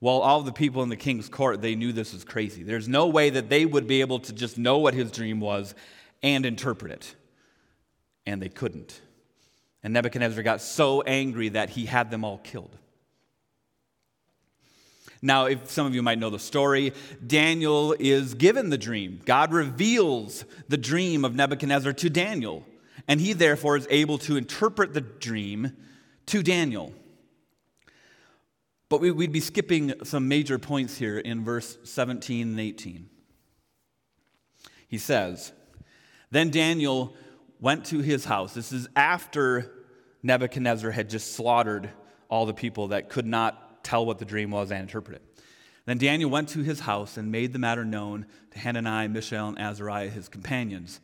Well, 0.00 0.18
all 0.18 0.42
the 0.42 0.52
people 0.52 0.82
in 0.82 0.90
the 0.90 0.96
king's 0.96 1.28
court, 1.28 1.62
they 1.62 1.76
knew 1.76 1.92
this 1.92 2.12
was 2.12 2.24
crazy. 2.24 2.62
There's 2.62 2.88
no 2.88 3.06
way 3.06 3.30
that 3.30 3.48
they 3.48 3.64
would 3.64 3.86
be 3.86 4.00
able 4.00 4.18
to 4.20 4.32
just 4.32 4.58
know 4.58 4.78
what 4.78 4.92
his 4.92 5.10
dream 5.10 5.40
was 5.40 5.74
and 6.22 6.44
interpret 6.44 6.92
it. 6.92 7.14
And 8.26 8.42
they 8.42 8.50
couldn't. 8.50 9.00
And 9.82 9.94
Nebuchadnezzar 9.94 10.42
got 10.42 10.60
so 10.60 11.00
angry 11.02 11.50
that 11.50 11.70
he 11.70 11.86
had 11.86 12.10
them 12.10 12.24
all 12.24 12.38
killed. 12.38 12.76
Now, 15.24 15.46
if 15.46 15.70
some 15.70 15.86
of 15.86 15.94
you 15.94 16.02
might 16.02 16.18
know 16.18 16.28
the 16.28 16.38
story, 16.38 16.92
Daniel 17.26 17.96
is 17.98 18.34
given 18.34 18.68
the 18.68 18.76
dream. 18.76 19.22
God 19.24 19.54
reveals 19.54 20.44
the 20.68 20.76
dream 20.76 21.24
of 21.24 21.34
Nebuchadnezzar 21.34 21.94
to 21.94 22.10
Daniel, 22.10 22.66
and 23.08 23.18
he 23.18 23.32
therefore 23.32 23.78
is 23.78 23.86
able 23.88 24.18
to 24.18 24.36
interpret 24.36 24.92
the 24.92 25.00
dream 25.00 25.72
to 26.26 26.42
Daniel. 26.42 26.92
But 28.90 29.00
we'd 29.00 29.32
be 29.32 29.40
skipping 29.40 29.94
some 30.04 30.28
major 30.28 30.58
points 30.58 30.98
here 30.98 31.18
in 31.18 31.42
verse 31.42 31.78
17 31.84 32.48
and 32.48 32.60
18. 32.60 33.08
He 34.88 34.98
says, 34.98 35.52
Then 36.32 36.50
Daniel 36.50 37.14
went 37.60 37.86
to 37.86 38.00
his 38.00 38.26
house. 38.26 38.52
This 38.52 38.72
is 38.72 38.88
after 38.94 39.72
Nebuchadnezzar 40.22 40.90
had 40.90 41.08
just 41.08 41.32
slaughtered 41.32 41.88
all 42.28 42.44
the 42.44 42.52
people 42.52 42.88
that 42.88 43.08
could 43.08 43.26
not 43.26 43.63
tell 43.84 44.04
what 44.04 44.18
the 44.18 44.24
dream 44.24 44.50
was 44.50 44.70
and 44.70 44.80
interpret 44.80 45.16
it. 45.16 45.42
Then 45.86 45.98
Daniel 45.98 46.30
went 46.30 46.48
to 46.50 46.62
his 46.62 46.80
house 46.80 47.16
and 47.16 47.30
made 47.30 47.52
the 47.52 47.58
matter 47.58 47.84
known 47.84 48.26
to 48.52 48.58
Hananiah, 48.58 49.08
Mishael, 49.08 49.48
and 49.48 49.58
Azariah, 49.58 50.08
his 50.08 50.28
companions, 50.28 51.00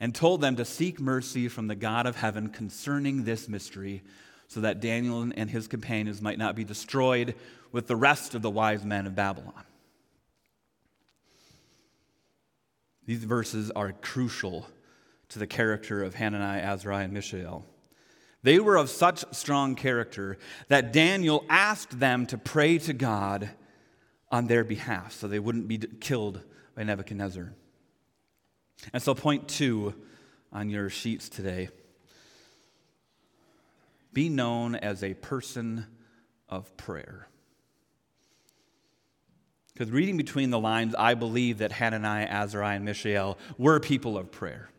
and 0.00 0.14
told 0.14 0.40
them 0.40 0.56
to 0.56 0.64
seek 0.64 1.00
mercy 1.00 1.48
from 1.48 1.68
the 1.68 1.76
God 1.76 2.06
of 2.06 2.16
heaven 2.16 2.48
concerning 2.48 3.24
this 3.24 3.48
mystery 3.48 4.02
so 4.48 4.60
that 4.60 4.80
Daniel 4.80 5.22
and 5.22 5.50
his 5.50 5.68
companions 5.68 6.20
might 6.20 6.38
not 6.38 6.56
be 6.56 6.64
destroyed 6.64 7.34
with 7.72 7.86
the 7.86 7.96
rest 7.96 8.34
of 8.34 8.42
the 8.42 8.50
wise 8.50 8.84
men 8.84 9.06
of 9.06 9.14
Babylon. 9.14 9.64
These 13.06 13.24
verses 13.24 13.70
are 13.70 13.92
crucial 13.92 14.66
to 15.28 15.38
the 15.38 15.46
character 15.46 16.02
of 16.02 16.14
Hananiah, 16.14 16.62
Azariah, 16.62 17.04
and 17.04 17.12
Mishael. 17.12 17.64
They 18.46 18.60
were 18.60 18.76
of 18.76 18.90
such 18.90 19.24
strong 19.34 19.74
character 19.74 20.38
that 20.68 20.92
Daniel 20.92 21.44
asked 21.48 21.98
them 21.98 22.26
to 22.26 22.38
pray 22.38 22.78
to 22.78 22.92
God 22.92 23.50
on 24.30 24.46
their 24.46 24.62
behalf 24.62 25.14
so 25.14 25.26
they 25.26 25.40
wouldn't 25.40 25.66
be 25.66 25.78
killed 25.78 26.42
by 26.76 26.84
Nebuchadnezzar. 26.84 27.52
And 28.92 29.02
so, 29.02 29.16
point 29.16 29.48
two 29.48 29.94
on 30.52 30.70
your 30.70 30.88
sheets 30.88 31.28
today 31.28 31.70
be 34.12 34.28
known 34.28 34.76
as 34.76 35.02
a 35.02 35.14
person 35.14 35.84
of 36.48 36.76
prayer. 36.76 37.26
Because 39.72 39.90
reading 39.90 40.16
between 40.16 40.50
the 40.50 40.60
lines, 40.60 40.94
I 40.94 41.14
believe 41.14 41.58
that 41.58 41.72
Hananiah, 41.72 42.26
Azariah, 42.26 42.76
and 42.76 42.84
Mishael 42.84 43.38
were 43.58 43.80
people 43.80 44.16
of 44.16 44.30
prayer. 44.30 44.70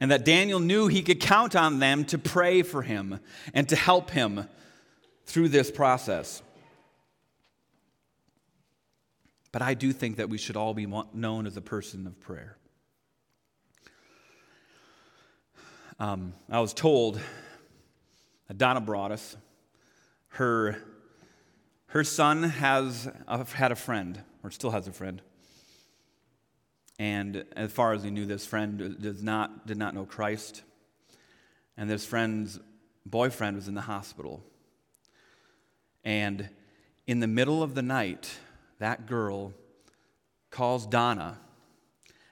And 0.00 0.10
that 0.10 0.24
Daniel 0.24 0.60
knew 0.60 0.86
he 0.86 1.02
could 1.02 1.20
count 1.20 1.54
on 1.54 1.78
them 1.78 2.04
to 2.06 2.18
pray 2.18 2.62
for 2.62 2.82
him 2.82 3.20
and 3.52 3.68
to 3.68 3.76
help 3.76 4.10
him 4.10 4.48
through 5.26 5.50
this 5.50 5.70
process. 5.70 6.42
But 9.52 9.62
I 9.62 9.74
do 9.74 9.92
think 9.92 10.16
that 10.16 10.28
we 10.30 10.38
should 10.38 10.56
all 10.56 10.74
be 10.74 10.86
known 11.12 11.46
as 11.46 11.56
a 11.56 11.60
person 11.60 12.06
of 12.06 12.18
prayer. 12.20 12.56
Um, 15.98 16.32
I 16.48 16.60
was 16.60 16.72
told 16.72 17.20
that 18.48 18.56
Donna 18.56 18.80
brought 18.80 19.12
us 19.12 19.36
her 20.28 20.78
her 21.90 22.04
son 22.04 22.44
has 22.44 23.10
a, 23.26 23.44
had 23.44 23.72
a 23.72 23.76
friend, 23.76 24.22
or 24.44 24.52
still 24.52 24.70
has 24.70 24.86
a 24.86 24.92
friend. 24.92 25.20
And 27.00 27.46
as 27.56 27.72
far 27.72 27.94
as 27.94 28.02
he 28.02 28.10
knew, 28.10 28.26
this 28.26 28.44
friend 28.44 28.98
does 29.00 29.22
not, 29.22 29.66
did 29.66 29.78
not 29.78 29.94
know 29.94 30.04
Christ. 30.04 30.60
And 31.78 31.88
this 31.88 32.04
friend's 32.04 32.60
boyfriend 33.06 33.56
was 33.56 33.68
in 33.68 33.74
the 33.74 33.80
hospital. 33.80 34.44
And 36.04 36.50
in 37.06 37.20
the 37.20 37.26
middle 37.26 37.62
of 37.62 37.74
the 37.74 37.80
night, 37.80 38.30
that 38.80 39.06
girl 39.06 39.54
calls 40.50 40.86
Donna 40.86 41.38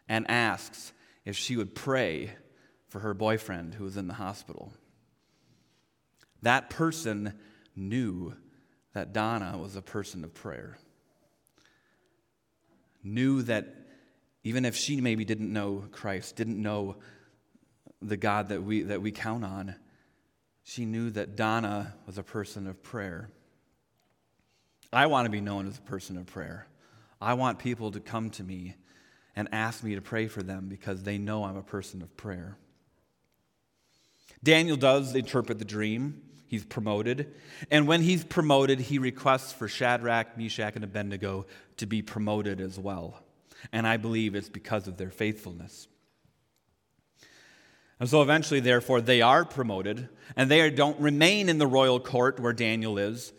and 0.06 0.30
asks 0.30 0.92
if 1.24 1.34
she 1.34 1.56
would 1.56 1.74
pray 1.74 2.32
for 2.88 3.00
her 3.00 3.14
boyfriend 3.14 3.76
who 3.76 3.84
was 3.84 3.96
in 3.96 4.06
the 4.06 4.14
hospital. 4.14 4.74
That 6.42 6.68
person 6.68 7.32
knew 7.74 8.34
that 8.92 9.14
Donna 9.14 9.56
was 9.56 9.76
a 9.76 9.82
person 9.82 10.24
of 10.24 10.34
prayer. 10.34 10.76
Knew 13.02 13.40
that 13.44 13.77
even 14.44 14.64
if 14.64 14.76
she 14.76 15.00
maybe 15.00 15.24
didn't 15.24 15.52
know 15.52 15.84
Christ, 15.90 16.36
didn't 16.36 16.60
know 16.60 16.96
the 18.00 18.16
God 18.16 18.48
that 18.48 18.62
we, 18.62 18.82
that 18.82 19.02
we 19.02 19.10
count 19.10 19.44
on, 19.44 19.74
she 20.62 20.84
knew 20.84 21.10
that 21.10 21.36
Donna 21.36 21.94
was 22.06 22.18
a 22.18 22.22
person 22.22 22.66
of 22.66 22.82
prayer. 22.82 23.30
I 24.92 25.06
want 25.06 25.26
to 25.26 25.30
be 25.30 25.40
known 25.40 25.66
as 25.66 25.78
a 25.78 25.82
person 25.82 26.16
of 26.16 26.26
prayer. 26.26 26.66
I 27.20 27.34
want 27.34 27.58
people 27.58 27.90
to 27.92 28.00
come 28.00 28.30
to 28.30 28.44
me 28.44 28.76
and 29.34 29.48
ask 29.52 29.82
me 29.82 29.94
to 29.94 30.00
pray 30.00 30.28
for 30.28 30.42
them 30.42 30.68
because 30.68 31.02
they 31.02 31.18
know 31.18 31.44
I'm 31.44 31.56
a 31.56 31.62
person 31.62 32.02
of 32.02 32.16
prayer. 32.16 32.56
Daniel 34.42 34.76
does 34.76 35.14
interpret 35.14 35.58
the 35.58 35.64
dream. 35.64 36.22
He's 36.46 36.64
promoted. 36.64 37.34
And 37.70 37.86
when 37.86 38.02
he's 38.02 38.24
promoted, 38.24 38.80
he 38.80 38.98
requests 38.98 39.52
for 39.52 39.68
Shadrach, 39.68 40.38
Meshach, 40.38 40.74
and 40.76 40.84
Abednego 40.84 41.46
to 41.76 41.86
be 41.86 42.02
promoted 42.02 42.60
as 42.60 42.78
well. 42.78 43.22
And 43.72 43.86
I 43.86 43.96
believe 43.96 44.34
it's 44.34 44.48
because 44.48 44.86
of 44.88 44.96
their 44.96 45.10
faithfulness. 45.10 45.88
And 48.00 48.08
so 48.08 48.22
eventually, 48.22 48.60
therefore, 48.60 49.00
they 49.00 49.22
are 49.22 49.44
promoted, 49.44 50.08
and 50.36 50.50
they 50.50 50.70
don't 50.70 50.98
remain 51.00 51.48
in 51.48 51.58
the 51.58 51.66
royal 51.66 51.98
court 51.98 52.38
where 52.38 52.52
Daniel 52.52 52.96
is, 52.96 53.32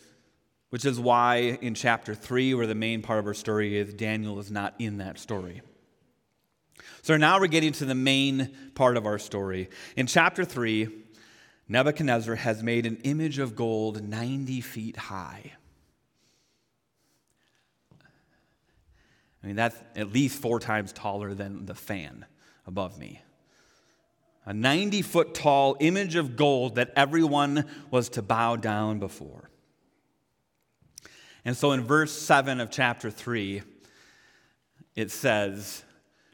which 0.70 0.86
is 0.86 1.00
why 1.00 1.58
in 1.62 1.76
chapter 1.76 2.14
3, 2.14 2.54
where 2.54 2.68
the 2.68 2.76
main 2.76 3.02
part 3.02 3.20
of 3.20 3.26
our 3.26 3.34
story 3.34 3.78
is, 3.78 3.94
Daniel 3.94 4.38
is 4.40 4.52
not 4.52 4.76
in 4.78 4.98
that 4.98 5.18
story. 5.18 5.62
So 7.02 7.16
now 7.16 7.40
we're 7.40 7.48
getting 7.48 7.72
to 7.74 7.86
the 7.86 7.96
main 7.96 8.56
part 8.76 8.98
of 8.98 9.06
our 9.06 9.18
story. 9.18 9.70
In 9.96 10.06
chapter 10.06 10.44
3, 10.44 10.90
Nebuchadnezzar 11.70 12.36
has 12.36 12.62
made 12.62 12.86
an 12.86 12.98
image 13.04 13.40
of 13.40 13.56
gold 13.56 14.04
90 14.04 14.60
feet 14.62 14.98
high. 14.98 15.54
I 19.44 19.48
mean, 19.48 19.56
that's 19.56 19.78
at 19.96 20.12
least 20.12 20.42
four 20.42 20.60
times 20.60 20.92
taller 20.92 21.34
than 21.34 21.66
the 21.66 21.76
fan 21.76 22.26
above 22.66 22.98
me. 22.98 23.22
A 24.46 24.54
90 24.54 25.02
foot 25.02 25.34
tall 25.34 25.78
image 25.80 26.16
of 26.16 26.36
gold 26.36 26.76
that 26.76 26.92
everyone 26.96 27.66
was 27.92 28.10
to 28.10 28.22
bow 28.22 28.56
down 28.56 29.00
before. 29.00 29.50
And 31.46 31.56
so 31.56 31.72
in 31.72 31.84
verse 31.84 32.12
7 32.12 32.60
of 32.60 32.70
chapter 32.70 33.10
3, 33.10 33.62
it 34.96 35.12
says, 35.12 35.84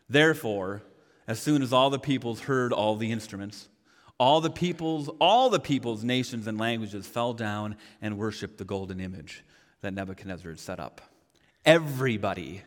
Therefore, 0.10 0.82
as 1.28 1.40
soon 1.40 1.62
as 1.62 1.74
all 1.74 1.90
the 1.90 2.00
peoples 2.00 2.42
heard 2.42 2.74
all 2.74 2.96
the 2.96 3.12
instruments, 3.12 3.70
all 4.18 4.42
the 4.42 4.50
peoples, 4.50 5.10
all 5.20 5.50
the 5.50 5.60
peoples, 5.60 6.04
nations, 6.04 6.48
and 6.48 6.58
languages 6.58 7.06
fell 7.06 7.34
down 7.34 7.76
and 8.02 8.18
worshiped 8.18 8.58
the 8.58 8.66
golden 8.66 9.00
image 9.00 9.44
that 9.82 9.94
Nebuchadnezzar 9.94 10.52
had 10.52 10.60
set 10.60 10.80
up. 10.80 11.02
Everybody. 11.66 12.64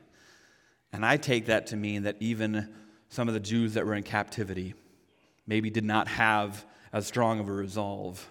And 0.93 1.05
I 1.05 1.17
take 1.17 1.47
that 1.47 1.69
to 1.69 1.77
mean 1.77 2.05
that 2.05 2.17
even 2.21 2.75
some 3.09 3.29
of 3.29 3.35
the 3.35 3.41
Jews 3.41 3.75
that 3.75 3.87
were 3.87 3.95
in 3.95 4.03
captivity 4.03 4.75
maybe 5.47 5.71
did 5.71 5.85
not 5.85 6.09
have 6.09 6.65
as 6.93 7.07
strong 7.07 7.41
of 7.41 7.49
a 7.49 7.53
resolve 7.53 8.29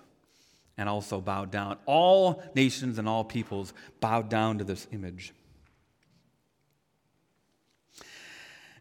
and 0.78 0.88
also 0.88 1.20
bowed 1.20 1.52
down. 1.52 1.78
All 1.86 2.44
nations 2.56 3.00
and 3.00 3.08
all 3.08 3.24
peoples 3.24 3.74
bowed 4.00 4.30
down 4.30 4.60
to 4.60 4.64
this 4.64 4.88
image. 4.92 5.34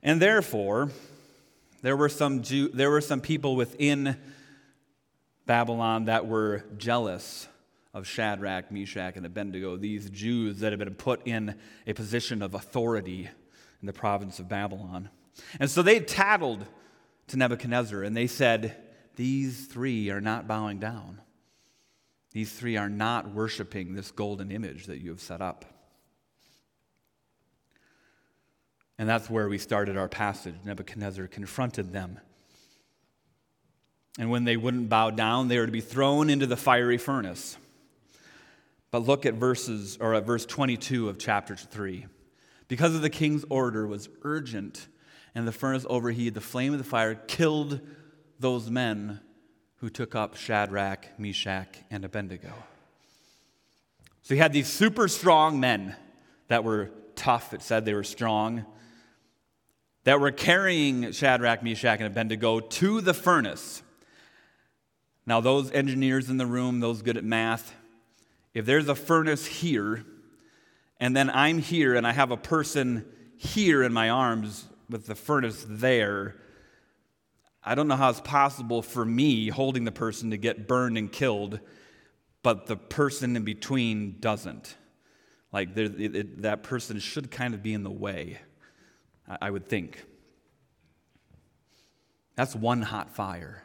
And 0.02 0.20
therefore, 0.20 0.90
there 1.82 1.96
were 1.96 2.08
some, 2.08 2.42
Jew, 2.42 2.68
there 2.68 2.90
were 2.90 3.00
some 3.00 3.20
people 3.20 3.56
within 3.56 4.16
Babylon 5.46 6.06
that 6.06 6.26
were 6.26 6.64
jealous 6.76 7.48
of 7.94 8.06
Shadrach, 8.06 8.70
Meshach, 8.70 9.16
and 9.16 9.24
Abednego, 9.24 9.76
these 9.76 10.10
Jews 10.10 10.60
that 10.60 10.72
had 10.72 10.78
been 10.78 10.94
put 10.94 11.26
in 11.26 11.54
a 11.86 11.94
position 11.94 12.42
of 12.42 12.54
authority 12.54 13.30
in 13.80 13.86
the 13.86 13.92
province 13.92 14.38
of 14.38 14.48
Babylon. 14.48 15.10
And 15.60 15.70
so 15.70 15.82
they 15.82 16.00
tattled 16.00 16.64
to 17.28 17.36
Nebuchadnezzar 17.36 18.02
and 18.02 18.16
they 18.16 18.26
said, 18.26 18.76
These 19.16 19.66
three 19.66 20.10
are 20.10 20.20
not 20.20 20.46
bowing 20.46 20.78
down. 20.78 21.20
These 22.32 22.52
three 22.52 22.76
are 22.76 22.88
not 22.88 23.32
worshiping 23.32 23.94
this 23.94 24.10
golden 24.10 24.50
image 24.50 24.86
that 24.86 24.98
you 24.98 25.10
have 25.10 25.20
set 25.20 25.40
up. 25.40 25.64
And 28.98 29.08
that's 29.08 29.28
where 29.28 29.48
we 29.48 29.58
started 29.58 29.96
our 29.96 30.08
passage. 30.08 30.54
Nebuchadnezzar 30.64 31.26
confronted 31.26 31.92
them. 31.92 32.18
And 34.18 34.30
when 34.30 34.44
they 34.44 34.56
wouldn't 34.56 34.88
bow 34.88 35.10
down, 35.10 35.48
they 35.48 35.58
were 35.58 35.66
to 35.66 35.72
be 35.72 35.82
thrown 35.82 36.30
into 36.30 36.46
the 36.46 36.56
fiery 36.56 36.96
furnace. 36.96 37.58
But 38.90 39.00
look 39.00 39.26
at 39.26 39.34
verses 39.34 39.98
or 40.00 40.14
at 40.14 40.24
verse 40.24 40.46
22 40.46 41.08
of 41.08 41.18
chapter 41.18 41.54
3. 41.54 42.06
Because 42.68 42.94
of 42.94 43.02
the 43.02 43.10
king's 43.10 43.44
order 43.48 43.86
was 43.86 44.08
urgent 44.22 44.88
and 45.34 45.46
the 45.46 45.52
furnace 45.52 45.86
overheated, 45.88 46.34
the 46.34 46.40
flame 46.40 46.72
of 46.72 46.78
the 46.78 46.84
fire 46.84 47.14
killed 47.14 47.80
those 48.38 48.70
men 48.70 49.20
who 49.76 49.90
took 49.90 50.14
up 50.14 50.36
Shadrach, 50.36 51.18
Meshach, 51.18 51.78
and 51.90 52.04
Abednego. 52.04 52.52
So 54.22 54.34
he 54.34 54.40
had 54.40 54.52
these 54.52 54.68
super 54.68 55.08
strong 55.08 55.60
men 55.60 55.94
that 56.48 56.64
were 56.64 56.90
tough, 57.14 57.54
it 57.54 57.62
said 57.62 57.84
they 57.84 57.94
were 57.94 58.04
strong 58.04 58.64
that 60.06 60.20
were 60.20 60.30
carrying 60.30 61.10
Shadrach, 61.10 61.64
Meshach, 61.64 61.98
and 61.98 62.06
Abednego 62.06 62.60
to 62.60 63.00
the 63.00 63.12
furnace. 63.12 63.82
Now, 65.26 65.40
those 65.40 65.72
engineers 65.72 66.30
in 66.30 66.36
the 66.36 66.46
room, 66.46 66.78
those 66.78 67.02
good 67.02 67.16
at 67.16 67.24
math, 67.24 67.74
if 68.54 68.64
there's 68.64 68.88
a 68.88 68.94
furnace 68.94 69.46
here, 69.46 70.04
and 71.00 71.16
then 71.16 71.30
I'm 71.30 71.58
here 71.58 71.94
and 71.94 72.06
I 72.06 72.12
have 72.12 72.30
a 72.30 72.36
person 72.36 73.04
here 73.36 73.82
in 73.82 73.92
my 73.92 74.10
arms 74.10 74.64
with 74.88 75.06
the 75.06 75.14
furnace 75.14 75.64
there, 75.68 76.36
I 77.62 77.74
don't 77.74 77.88
know 77.88 77.96
how 77.96 78.10
it's 78.10 78.20
possible 78.20 78.80
for 78.80 79.04
me 79.04 79.48
holding 79.48 79.84
the 79.84 79.92
person 79.92 80.30
to 80.30 80.36
get 80.36 80.68
burned 80.68 80.96
and 80.96 81.10
killed, 81.10 81.58
but 82.42 82.66
the 82.66 82.76
person 82.76 83.34
in 83.34 83.42
between 83.42 84.16
doesn't. 84.20 84.76
Like, 85.52 85.76
it, 85.76 86.00
it, 86.00 86.42
that 86.42 86.62
person 86.62 87.00
should 87.00 87.30
kind 87.30 87.54
of 87.54 87.62
be 87.62 87.74
in 87.74 87.82
the 87.82 87.90
way. 87.90 88.38
I 89.40 89.50
would 89.50 89.68
think. 89.68 90.04
That's 92.36 92.54
one 92.54 92.82
hot 92.82 93.10
fire. 93.10 93.64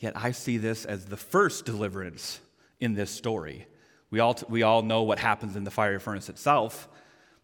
Yet 0.00 0.14
I 0.16 0.32
see 0.32 0.56
this 0.56 0.84
as 0.84 1.04
the 1.04 1.16
first 1.16 1.64
deliverance 1.64 2.40
in 2.80 2.94
this 2.94 3.10
story. 3.10 3.68
We 4.10 4.20
all, 4.20 4.36
we 4.48 4.62
all 4.62 4.82
know 4.82 5.02
what 5.02 5.18
happens 5.18 5.56
in 5.56 5.64
the 5.64 5.70
fiery 5.70 6.00
furnace 6.00 6.28
itself, 6.28 6.88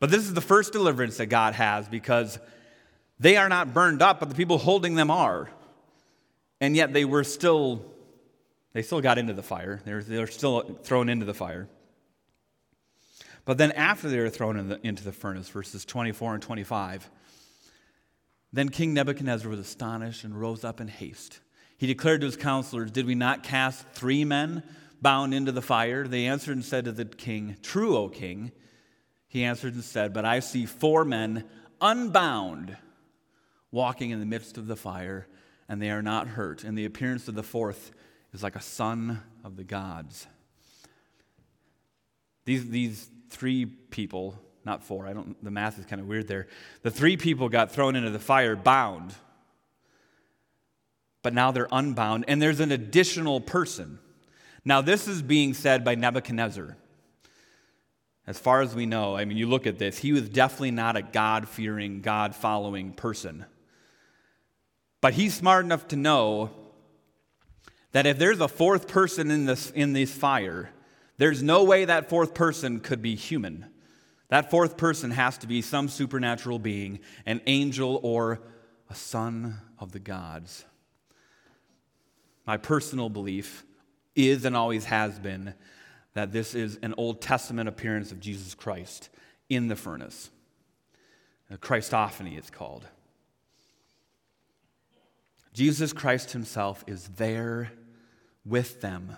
but 0.00 0.10
this 0.10 0.22
is 0.22 0.34
the 0.34 0.40
first 0.40 0.72
deliverance 0.72 1.16
that 1.18 1.26
God 1.26 1.54
has 1.54 1.88
because 1.88 2.38
they 3.18 3.36
are 3.36 3.48
not 3.48 3.72
burned 3.72 4.02
up, 4.02 4.20
but 4.20 4.28
the 4.28 4.34
people 4.34 4.58
holding 4.58 4.94
them 4.94 5.10
are. 5.10 5.48
And 6.60 6.76
yet 6.76 6.92
they 6.92 7.04
were 7.04 7.24
still, 7.24 7.84
they 8.72 8.82
still 8.82 9.00
got 9.00 9.18
into 9.18 9.32
the 9.32 9.42
fire. 9.42 9.80
They 9.84 9.94
were, 9.94 10.02
they 10.02 10.18
were 10.18 10.26
still 10.26 10.78
thrown 10.82 11.08
into 11.08 11.24
the 11.24 11.34
fire. 11.34 11.68
But 13.44 13.58
then 13.58 13.72
after 13.72 14.08
they 14.08 14.18
were 14.18 14.28
thrown 14.28 14.58
in 14.58 14.68
the, 14.68 14.86
into 14.86 15.04
the 15.04 15.12
furnace, 15.12 15.48
verses 15.48 15.84
24 15.84 16.34
and 16.34 16.42
25, 16.42 17.08
then 18.52 18.68
King 18.68 18.92
Nebuchadnezzar 18.92 19.48
was 19.48 19.60
astonished 19.60 20.24
and 20.24 20.38
rose 20.38 20.64
up 20.64 20.80
in 20.80 20.88
haste. 20.88 21.40
He 21.78 21.86
declared 21.86 22.22
to 22.22 22.26
his 22.26 22.36
counselors, 22.36 22.90
Did 22.90 23.06
we 23.06 23.14
not 23.14 23.42
cast 23.42 23.86
three 23.90 24.24
men 24.24 24.62
bound 25.00 25.34
into 25.34 25.52
the 25.52 25.62
fire? 25.62 26.06
They 26.06 26.26
answered 26.26 26.56
and 26.56 26.64
said 26.64 26.84
to 26.86 26.92
the 26.92 27.04
king, 27.04 27.56
True, 27.62 27.96
O 27.96 28.08
king. 28.08 28.52
He 29.28 29.44
answered 29.44 29.74
and 29.74 29.84
said, 29.84 30.12
But 30.12 30.24
I 30.24 30.40
see 30.40 30.66
four 30.66 31.04
men 31.04 31.44
unbound 31.80 32.76
walking 33.70 34.10
in 34.10 34.20
the 34.20 34.26
midst 34.26 34.56
of 34.56 34.66
the 34.66 34.76
fire, 34.76 35.26
and 35.68 35.80
they 35.82 35.90
are 35.90 36.02
not 36.02 36.28
hurt. 36.28 36.64
And 36.64 36.76
the 36.76 36.84
appearance 36.84 37.28
of 37.28 37.34
the 37.34 37.42
fourth 37.42 37.92
is 38.32 38.42
like 38.42 38.56
a 38.56 38.60
son 38.60 39.22
of 39.44 39.56
the 39.56 39.64
gods. 39.64 40.26
These, 42.44 42.70
these 42.70 43.10
three 43.28 43.66
people, 43.66 44.38
not 44.64 44.84
four, 44.84 45.06
I 45.06 45.12
don't, 45.12 45.42
the 45.42 45.50
math 45.50 45.78
is 45.78 45.86
kind 45.86 46.00
of 46.00 46.06
weird 46.06 46.28
there. 46.28 46.46
The 46.82 46.90
three 46.90 47.16
people 47.16 47.48
got 47.48 47.72
thrown 47.72 47.96
into 47.96 48.10
the 48.10 48.18
fire 48.18 48.56
bound, 48.56 49.14
but 51.22 51.34
now 51.34 51.50
they're 51.50 51.68
unbound, 51.72 52.24
and 52.28 52.40
there's 52.40 52.60
an 52.60 52.70
additional 52.70 53.40
person. 53.40 53.98
Now, 54.66 54.82
this 54.82 55.06
is 55.06 55.22
being 55.22 55.54
said 55.54 55.84
by 55.84 55.94
Nebuchadnezzar. 55.94 56.76
As 58.26 58.36
far 58.36 58.62
as 58.62 58.74
we 58.74 58.84
know, 58.84 59.16
I 59.16 59.24
mean, 59.24 59.38
you 59.38 59.46
look 59.46 59.64
at 59.64 59.78
this, 59.78 59.96
he 59.96 60.12
was 60.12 60.28
definitely 60.28 60.72
not 60.72 60.96
a 60.96 61.02
God 61.02 61.48
fearing, 61.48 62.00
God 62.00 62.34
following 62.34 62.92
person. 62.92 63.46
But 65.00 65.14
he's 65.14 65.34
smart 65.34 65.64
enough 65.64 65.86
to 65.88 65.96
know 65.96 66.50
that 67.92 68.06
if 68.06 68.18
there's 68.18 68.40
a 68.40 68.48
fourth 68.48 68.88
person 68.88 69.30
in 69.30 69.46
this, 69.46 69.70
in 69.70 69.92
this 69.92 70.12
fire, 70.12 70.70
there's 71.16 71.44
no 71.44 71.62
way 71.62 71.84
that 71.84 72.10
fourth 72.10 72.34
person 72.34 72.80
could 72.80 73.00
be 73.00 73.14
human. 73.14 73.66
That 74.30 74.50
fourth 74.50 74.76
person 74.76 75.12
has 75.12 75.38
to 75.38 75.46
be 75.46 75.62
some 75.62 75.86
supernatural 75.88 76.58
being, 76.58 76.98
an 77.24 77.40
angel 77.46 78.00
or 78.02 78.40
a 78.90 78.96
son 78.96 79.58
of 79.78 79.92
the 79.92 80.00
gods. 80.00 80.64
My 82.44 82.56
personal 82.56 83.08
belief 83.08 83.62
is 84.16 84.44
and 84.44 84.56
always 84.56 84.86
has 84.86 85.18
been 85.18 85.54
that 86.14 86.32
this 86.32 86.54
is 86.54 86.78
an 86.82 86.94
Old 86.96 87.20
Testament 87.20 87.68
appearance 87.68 88.10
of 88.10 88.20
Jesus 88.20 88.54
Christ 88.54 89.10
in 89.48 89.68
the 89.68 89.76
furnace. 89.76 90.30
A 91.50 91.58
Christophany, 91.58 92.36
it's 92.36 92.50
called. 92.50 92.86
Jesus 95.52 95.92
Christ 95.92 96.32
himself 96.32 96.84
is 96.86 97.08
there 97.16 97.70
with 98.44 98.80
them, 98.80 99.16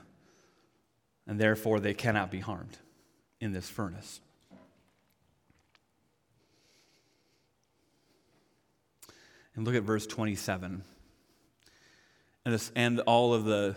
and 1.27 1.41
therefore 1.41 1.81
they 1.81 1.95
cannot 1.95 2.31
be 2.31 2.41
harmed 2.41 2.79
in 3.41 3.53
this 3.53 3.69
furnace. 3.69 4.21
And 9.55 9.67
look 9.67 9.75
at 9.75 9.83
verse 9.83 10.07
27. 10.07 10.83
And, 12.45 12.55
this, 12.55 12.71
and 12.77 13.01
all 13.01 13.35
of 13.35 13.45
the 13.45 13.75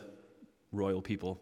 royal 0.72 1.02
people 1.02 1.42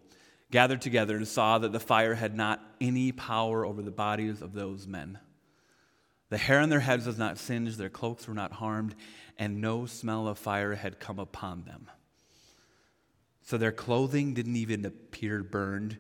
gathered 0.52 0.82
together 0.82 1.16
and 1.16 1.28
saw 1.28 1.60
that 1.60 1.72
the 1.72 1.80
fire 1.80 2.16
had 2.16 2.36
not 2.36 2.62
any 2.82 3.12
power 3.12 3.66
over 3.66 3.82
the 3.82 3.92
bodies 3.92 4.42
of 4.42 4.54
those 4.54 4.88
men. 4.88 5.20
The 6.30 6.38
hair 6.38 6.60
on 6.60 6.70
their 6.70 6.80
heads 6.80 7.06
was 7.06 7.18
not 7.18 7.38
singed, 7.38 7.78
their 7.78 7.90
cloaks 7.90 8.28
were 8.28 8.34
not 8.34 8.54
harmed, 8.54 8.96
and 9.38 9.62
no 9.62 9.86
smell 9.86 10.28
of 10.28 10.38
fire 10.38 10.76
had 10.76 11.00
come 11.00 11.20
upon 11.20 11.64
them. 11.64 11.90
So 13.42 13.58
their 13.58 13.72
clothing 13.72 14.34
didn't 14.34 14.56
even 14.56 14.86
appear 14.86 15.44
burned. 15.44 15.98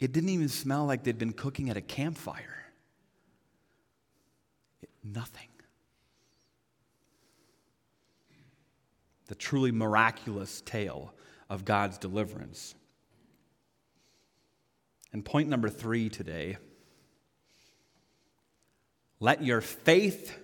It 0.00 0.12
didn't 0.12 0.30
even 0.30 0.48
smell 0.48 0.86
like 0.86 1.04
they'd 1.04 1.18
been 1.18 1.32
cooking 1.32 1.70
at 1.70 1.76
a 1.76 1.80
campfire. 1.80 2.64
It, 4.82 4.90
nothing. 5.04 5.48
The 9.28 9.36
truly 9.36 9.70
miraculous 9.70 10.60
tale 10.62 11.14
of 11.52 11.66
God's 11.66 11.98
deliverance. 11.98 12.74
And 15.12 15.22
point 15.22 15.50
number 15.50 15.68
three 15.68 16.08
today 16.08 16.56
let 19.20 19.44
your 19.44 19.60
faith 19.60 20.36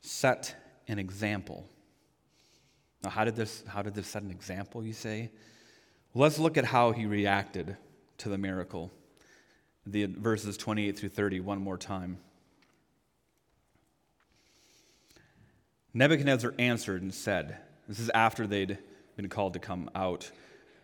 set 0.00 0.56
an 0.88 0.98
example. 0.98 1.64
Now, 3.04 3.10
how 3.10 3.24
did 3.24 3.36
this, 3.36 3.62
how 3.68 3.82
did 3.82 3.94
this 3.94 4.08
set 4.08 4.24
an 4.24 4.32
example, 4.32 4.84
you 4.84 4.92
say? 4.92 5.30
Let's 6.12 6.40
look 6.40 6.58
at 6.58 6.64
how 6.64 6.90
he 6.90 7.06
reacted 7.06 7.76
to 8.18 8.28
the 8.28 8.36
miracle. 8.36 8.90
The 9.86 10.06
verses 10.06 10.56
28 10.56 10.98
through 10.98 11.10
30, 11.10 11.38
one 11.38 11.60
more 11.60 11.78
time. 11.78 12.18
Nebuchadnezzar 15.94 16.52
answered 16.58 17.02
and 17.02 17.14
said, 17.14 17.58
This 17.86 18.00
is 18.00 18.10
after 18.10 18.48
they'd 18.48 18.78
been 19.16 19.28
called 19.28 19.54
to 19.54 19.58
come 19.58 19.90
out. 19.94 20.30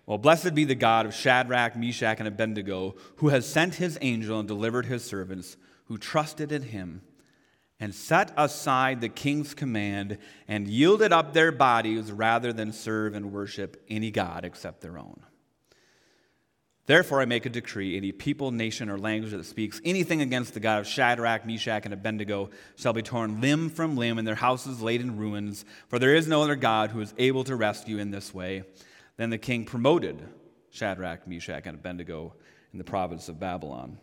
Well, 0.07 0.19
blessed 0.19 0.55
be 0.55 0.65
the 0.65 0.75
God 0.75 1.07
of 1.07 1.15
Shadrach, 1.15 1.77
Meshach, 1.77 2.19
and 2.19 2.27
Abednego, 2.27 2.97
who 3.17 3.29
has 3.29 3.47
sent 3.47 3.77
his 3.77 3.99
angel 4.01 4.39
and 4.39 4.49
delivered 4.49 4.87
his 4.87 5.05
servants 5.05 5.57
who 5.85 5.99
trusted 5.99 6.51
in 6.51 6.63
him 6.63 7.03
and 7.79 7.95
set 7.95 8.33
aside 8.37 9.01
the 9.01 9.09
king's 9.09 9.55
command 9.55 10.19
and 10.49 10.69
yielded 10.69 11.13
up 11.13 11.33
their 11.33 11.53
bodies 11.53 12.11
rather 12.11 12.53
than 12.53 12.73
serve 12.73 13.15
and 13.15 13.33
worship 13.33 13.83
any 13.89 14.11
God 14.11 14.45
except 14.45 14.81
their 14.81 14.99
own. 14.99 15.21
Therefore, 16.93 17.23
I 17.23 17.25
make 17.25 17.47
a 17.47 17.49
decree 17.49 17.97
any 17.97 18.13
people, 18.13 18.51
nation, 18.51 18.91
or 18.91 18.99
language 18.99 19.33
that 19.33 19.47
speaks 19.47 19.81
anything 19.83 20.21
against 20.21 20.53
the 20.53 20.61
God 20.61 20.79
of 20.79 20.87
Shadrach, 20.87 21.47
Meshach, 21.47 21.87
and 21.87 21.95
Abednego 21.95 22.51
shall 22.77 22.93
be 22.93 23.01
torn 23.01 23.41
limb 23.41 23.71
from 23.71 23.97
limb 23.97 24.19
and 24.19 24.29
their 24.29 24.35
houses 24.35 24.83
laid 24.83 25.01
in 25.01 25.17
ruins, 25.17 25.65
for 25.89 25.99
there 25.99 26.15
is 26.15 26.29
no 26.29 26.43
other 26.43 26.55
God 26.55 26.91
who 26.91 27.01
is 27.01 27.15
able 27.17 27.45
to 27.45 27.57
rescue 27.57 27.97
in 27.97 28.11
this 28.11 28.35
way. 28.35 28.65
Then 29.17 29.31
the 29.31 29.39
king 29.39 29.65
promoted 29.65 30.23
Shadrach, 30.71 31.27
Meshach, 31.27 31.63
and 31.65 31.79
Abednego 31.79 32.35
in 32.75 32.79
the 32.79 32.85
province 32.85 33.31
of 33.31 33.41
Babylon. 33.41 33.97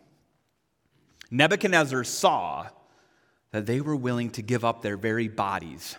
Nebuchadnezzar 1.30 2.02
saw 2.02 2.66
that 3.52 3.66
they 3.66 3.80
were 3.80 3.94
willing 3.94 4.30
to 4.30 4.42
give 4.42 4.64
up 4.64 4.82
their 4.82 4.96
very 4.96 5.28
bodies 5.28 5.94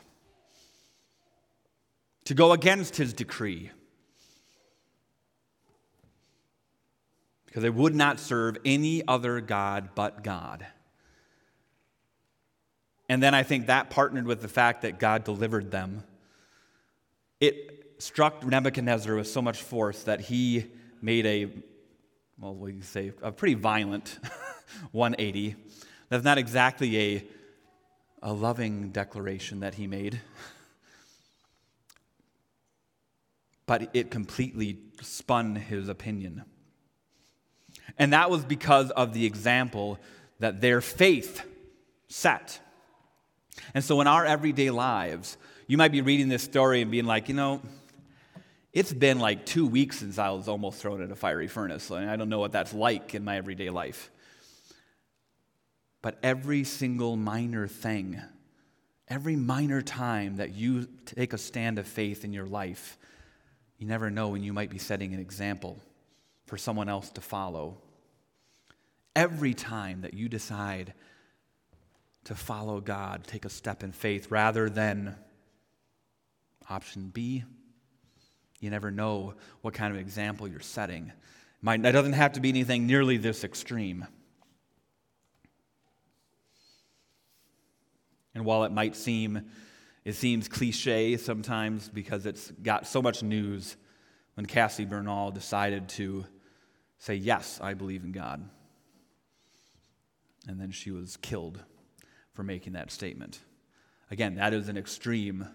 to 2.26 2.34
go 2.34 2.52
against 2.52 2.98
his 2.98 3.14
decree 3.14 3.72
because 7.52 7.64
they 7.64 7.70
would 7.70 7.94
not 7.94 8.18
serve 8.18 8.58
any 8.64 9.06
other 9.06 9.42
God 9.42 9.90
but 9.94 10.24
God. 10.24 10.66
And 13.10 13.22
then 13.22 13.36
I 13.36 13.44
think 13.44 13.68
that 13.68 13.90
partnered 13.90 14.26
with 14.26 14.42
the 14.42 14.48
fact 14.48 14.84
that 14.84 15.00
God 15.00 15.26
delivered 15.26 15.70
them. 15.70 16.06
It 17.42 17.96
struck 17.98 18.46
Nebuchadnezzar 18.46 19.18
with 19.18 19.28
so 19.28 19.42
much 19.42 19.64
force 19.64 20.04
that 20.04 20.22
he 20.22 20.68
made 21.02 21.26
a, 21.26 21.52
well, 22.40 22.56
we 22.56 22.80
say, 22.80 23.12
a 23.22 23.34
pretty 23.34 23.56
violent 23.56 24.18
180. 24.94 25.56
That's 26.08 26.24
not 26.24 26.38
exactly 26.38 26.98
a, 26.98 27.28
a 28.22 28.32
loving 28.32 28.92
declaration 28.92 29.60
that 29.60 29.74
he 29.74 29.88
made, 29.88 30.22
but 33.66 33.90
it 33.94 34.10
completely 34.10 34.80
spun 35.02 35.58
his 35.58 35.90
opinion. 35.90 36.46
And 37.98 38.14
that 38.14 38.30
was 38.30 38.44
because 38.44 38.92
of 38.92 39.14
the 39.14 39.26
example 39.26 40.00
that 40.40 40.62
their 40.62 40.82
faith 40.82 41.46
set. 42.08 42.60
And 43.74 43.84
so 43.84 44.02
in 44.02 44.08
our 44.08 44.26
everyday 44.26 44.70
lives, 44.70 45.38
you 45.68 45.78
might 45.78 45.92
be 45.92 46.02
reading 46.02 46.28
this 46.28 46.44
story 46.44 46.82
and 46.82 46.92
being 46.92 47.06
like, 47.06 47.30
you 47.30 47.36
know, 47.36 47.62
it's 48.74 48.94
been 48.94 49.20
like 49.20 49.46
two 49.46 49.68
weeks 49.68 50.00
since 50.00 50.18
I 50.18 50.30
was 50.32 50.48
almost 50.48 50.82
thrown 50.82 51.02
in 51.02 51.12
a 51.12 51.16
fiery 51.16 51.48
furnace. 51.48 51.90
and 51.90 52.10
I 52.10 52.16
don't 52.16 52.30
know 52.30 52.40
what 52.40 52.52
that's 52.52 52.74
like 52.74 53.14
in 53.14 53.24
my 53.24 53.38
everyday 53.38 53.70
life. 53.70 54.12
But 56.02 56.18
every 56.24 56.64
single 56.64 57.16
minor 57.16 57.68
thing, 57.68 58.20
every 59.08 59.36
minor 59.36 59.82
time 59.82 60.38
that 60.38 60.54
you 60.54 60.88
take 61.06 61.34
a 61.34 61.38
stand 61.38 61.78
of 61.78 61.88
faith 61.88 62.24
in 62.24 62.34
your 62.34 62.48
life, 62.48 62.98
you 63.78 63.88
never 63.88 64.10
know 64.10 64.30
when 64.30 64.44
you 64.44 64.54
might 64.54 64.70
be 64.70 64.78
setting 64.78 65.14
an 65.14 65.20
example 65.20 65.78
for 66.52 66.58
someone 66.58 66.90
else 66.90 67.10
to 67.10 67.22
follow. 67.22 67.78
Every 69.16 69.54
time 69.54 70.02
that 70.02 70.14
you 70.14 70.28
decide 70.28 70.94
to 72.26 72.36
follow 72.36 72.82
God, 72.82 73.24
take 73.26 73.46
a 73.46 73.50
step 73.50 73.84
in 73.84 73.94
faith 73.94 74.30
rather 74.30 74.70
than 74.70 75.16
option 76.70 77.08
B, 77.08 77.46
you 78.60 78.70
never 78.70 78.92
know 78.92 79.36
what 79.62 79.74
kind 79.74 79.96
of 79.96 80.02
example 80.02 80.46
you're 80.46 80.60
setting. 80.60 81.14
It 81.66 81.92
doesn't 81.94 82.12
have 82.12 82.34
to 82.34 82.42
be 82.42 82.50
anything 82.50 82.86
nearly 82.86 83.16
this 83.16 83.46
extreme. 83.46 84.06
And 88.36 88.44
while 88.44 88.66
it 88.66 88.74
might 88.74 88.98
seem, 88.98 89.50
it 90.04 90.16
seems 90.16 90.50
cliche 90.50 91.16
sometimes 91.16 91.88
because 91.88 92.26
it's 92.26 92.52
got 92.52 92.88
so 92.88 93.02
much 93.02 93.24
news 93.24 93.78
when 94.34 94.46
Cassie 94.46 94.86
Bernall 94.86 95.34
decided 95.34 95.88
to 95.90 96.26
say, 97.02 97.16
Yes, 97.16 97.60
I 97.62 97.74
believe 97.74 98.04
in 98.04 98.12
God. 98.12 98.48
And 100.48 100.60
then 100.60 100.72
she 100.72 100.92
was 100.92 101.18
killed 101.18 101.62
for 102.34 102.44
making 102.44 102.74
that 102.74 102.92
statement. 102.92 103.40
Again, 104.10 104.36
that 104.36 104.54
is 104.54 104.70
an 104.70 104.78
extreme 104.78 105.48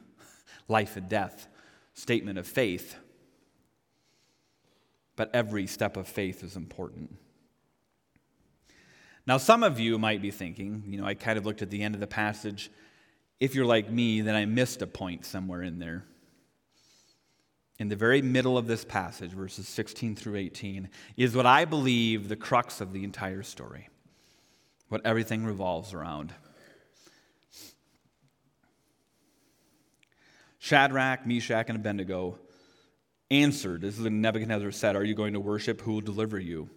life 0.68 0.96
and 0.96 1.09
death 1.09 1.48
statement 1.94 2.38
of 2.38 2.46
faith. 2.46 2.96
But 5.14 5.30
every 5.35 5.66
step 5.66 5.96
of 5.96 6.06
faith 6.06 6.42
is 6.42 6.56
important. 6.56 7.16
Now, 9.26 9.38
some 9.38 9.62
of 9.62 9.80
you 9.80 9.98
might 9.98 10.22
be 10.22 10.30
thinking, 10.30 10.82
you 10.87 11.00
know, 11.00 11.06
I 11.06 11.14
kind 11.14 11.38
of 11.38 11.46
looked 11.46 11.62
at 11.62 11.70
the 11.70 11.82
end 11.82 11.94
of 11.94 12.00
the 12.00 12.06
passage. 12.06 12.70
If 13.40 13.54
you're 13.54 13.66
like 13.66 13.90
me, 13.90 14.20
then 14.20 14.35
I 14.35 14.44
missed 14.44 14.82
a 14.82 14.87
point 14.87 15.24
somewhere 15.24 15.62
in 15.62 15.78
there. 15.78 16.04
In 17.79 17.89
the 17.89 17.97
very 17.97 18.23
middle 18.23 18.57
of 18.57 18.67
this 18.67 18.85
passage, 18.85 19.33
verses 19.33 19.69
16 19.69 20.17
through 20.17 20.37
18, 20.37 20.89
is 21.17 21.37
what 21.37 21.45
I 21.45 21.67
believe 21.67 22.29
the 22.29 22.37
crux 22.37 22.81
of 22.81 22.93
the 22.93 23.05
entire 23.05 23.43
story, 23.43 23.89
what 24.89 25.05
everything 25.05 25.45
revolves 25.45 25.93
around. 25.93 26.33
Shadrach, 30.59 31.27
Meshach, 31.27 31.69
and 31.69 31.77
Abednego 31.77 32.39
answered, 33.31 33.83
This 33.83 33.99
is 33.99 34.03
what 34.03 34.12
Nebuchadnezzar 34.12 34.73
said, 34.73 34.97
Are 34.97 35.05
you 35.05 35.15
going 35.15 35.35
to 35.35 35.41
worship? 35.41 35.83
Who 35.83 35.93
will 35.93 36.01
deliver 36.01 36.41
you? 36.41 36.71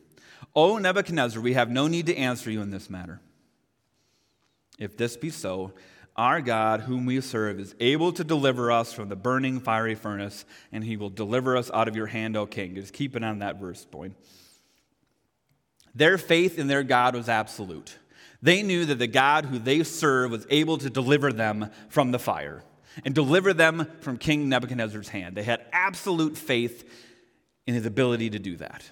O 0.55 0.77
Nebuchadnezzar, 0.77 1.41
we 1.41 1.53
have 1.53 1.69
no 1.69 1.87
need 1.87 2.05
to 2.07 2.15
answer 2.15 2.51
you 2.51 2.61
in 2.61 2.71
this 2.71 2.89
matter. 2.89 3.21
If 4.77 4.97
this 4.97 5.17
be 5.17 5.29
so, 5.29 5.73
our 6.19 6.41
God, 6.41 6.81
whom 6.81 7.05
we 7.05 7.21
serve, 7.21 7.61
is 7.61 7.73
able 7.79 8.11
to 8.11 8.25
deliver 8.25 8.73
us 8.73 8.91
from 8.91 9.07
the 9.07 9.15
burning 9.15 9.61
fiery 9.61 9.95
furnace, 9.95 10.43
and 10.69 10.83
he 10.83 10.97
will 10.97 11.09
deliver 11.09 11.55
us 11.55 11.71
out 11.73 11.87
of 11.87 11.95
your 11.95 12.07
hand, 12.07 12.35
O 12.35 12.45
king. 12.45 12.75
Just 12.75 12.93
keep 12.93 13.15
it 13.15 13.23
on 13.23 13.39
that 13.39 13.55
verse 13.55 13.85
point. 13.85 14.17
Their 15.95 16.17
faith 16.17 16.59
in 16.59 16.67
their 16.67 16.83
God 16.83 17.15
was 17.15 17.29
absolute. 17.29 17.97
They 18.41 18.63
knew 18.63 18.83
that 18.85 18.99
the 18.99 19.07
God 19.07 19.45
who 19.45 19.59
they 19.59 19.81
serve 19.83 20.31
was 20.31 20.45
able 20.49 20.77
to 20.79 20.89
deliver 20.89 21.31
them 21.31 21.71
from 21.87 22.11
the 22.11 22.19
fire 22.19 22.63
and 23.05 23.15
deliver 23.15 23.53
them 23.53 23.87
from 24.01 24.17
King 24.17 24.49
Nebuchadnezzar's 24.49 25.07
hand. 25.07 25.35
They 25.35 25.43
had 25.43 25.65
absolute 25.71 26.37
faith 26.37 26.83
in 27.65 27.75
his 27.75 27.85
ability 27.85 28.31
to 28.31 28.39
do 28.39 28.57
that. 28.57 28.83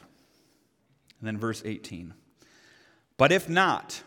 And 1.19 1.27
then 1.27 1.37
verse 1.37 1.61
18. 1.65 2.13
But 3.17 3.33
if 3.33 3.49
not, 3.49 4.01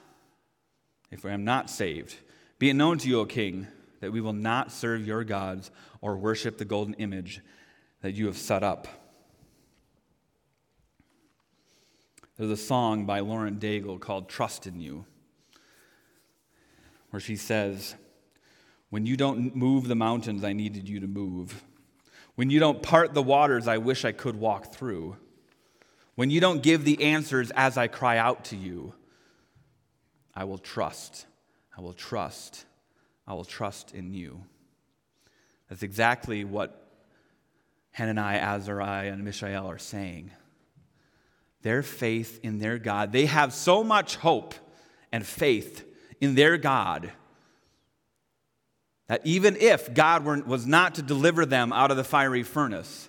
if 1.11 1.27
I 1.27 1.33
am 1.33 1.45
not 1.45 1.69
saved, 1.69 2.17
be 2.61 2.69
it 2.69 2.75
known 2.75 2.99
to 2.99 3.09
you, 3.09 3.21
O 3.21 3.25
king, 3.25 3.67
that 4.01 4.13
we 4.13 4.21
will 4.21 4.35
not 4.35 4.71
serve 4.71 5.07
your 5.07 5.25
gods 5.25 5.71
or 6.03 6.19
worship 6.19 6.59
the 6.59 6.67
golden 6.67 6.93
image 6.95 7.41
that 8.03 8.13
you 8.13 8.27
have 8.27 8.37
set 8.37 8.63
up. 8.63 8.87
There's 12.37 12.51
a 12.51 12.59
song 12.59 13.07
by 13.07 13.21
Lauren 13.21 13.57
Daigle 13.57 13.99
called 13.99 14.29
Trust 14.29 14.67
in 14.67 14.79
You, 14.79 15.07
where 17.09 17.21
she 17.21 17.35
says, 17.35 17.95
when 18.91 19.07
you 19.07 19.17
don't 19.17 19.57
move 19.57 19.89
the 19.89 19.95
mountains 19.95 20.45
I 20.45 20.53
needed 20.53 20.87
you 20.87 21.01
to 21.01 21.07
move. 21.07 21.65
When 22.35 22.51
you 22.51 22.61
don't 22.61 22.83
part 22.83 23.15
the 23.15 23.23
waters 23.23 23.69
I 23.69 23.79
wish 23.79 24.05
I 24.05 24.13
could 24.13 24.37
walk 24.37 24.75
through. 24.75 25.17
When 26.15 26.29
you 26.29 26.41
don't 26.41 26.63
give 26.63 26.85
the 26.85 27.05
answers 27.05 27.51
as 27.53 27.79
I 27.79 27.87
cry 27.87 28.19
out 28.19 28.45
to 28.47 28.57
you, 28.57 28.93
I 30.35 30.45
will 30.45 30.59
trust. 30.59 31.25
I 31.81 31.83
will 31.83 31.95
trust. 31.95 32.67
I 33.27 33.33
will 33.33 33.47
trust 33.47 33.95
in 33.95 34.13
you. 34.13 34.45
That's 35.71 35.83
exactly 35.83 36.45
what 36.45 36.87
Hananiah, 37.93 38.37
Azariah, 38.39 39.11
and 39.11 39.25
Mishael 39.25 39.67
are 39.67 39.79
saying. 39.79 40.31
Their 41.63 41.83
faith 41.83 42.39
in 42.43 42.59
their 42.59 42.77
God, 42.77 43.13
they 43.13 43.25
have 43.25 43.55
so 43.55 43.83
much 43.83 44.17
hope 44.17 44.55
and 45.11 45.25
faith 45.25 45.87
in 46.21 46.35
their 46.35 46.59
God 46.59 47.13
that 49.07 49.23
even 49.25 49.57
if 49.57 49.95
God 49.95 50.27
were, 50.27 50.43
was 50.43 50.67
not 50.67 50.97
to 50.97 51.03
deliver 51.03 51.47
them 51.47 51.73
out 51.73 51.91
of 51.91 51.97
the 51.97 52.05
fiery 52.05 52.43
furnace, 52.43 53.09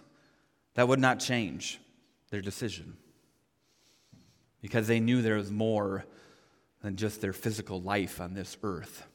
that 0.75 0.87
would 0.87 0.99
not 0.99 1.19
change 1.19 1.77
their 2.29 2.41
decision. 2.41 2.95
Because 4.61 4.87
they 4.87 5.01
knew 5.01 5.21
there 5.21 5.35
was 5.35 5.51
more 5.51 6.05
than 6.81 6.95
just 6.95 7.21
their 7.21 7.33
physical 7.33 7.81
life 7.81 8.19
on 8.19 8.33
this 8.33 8.57
earth. 8.63 9.07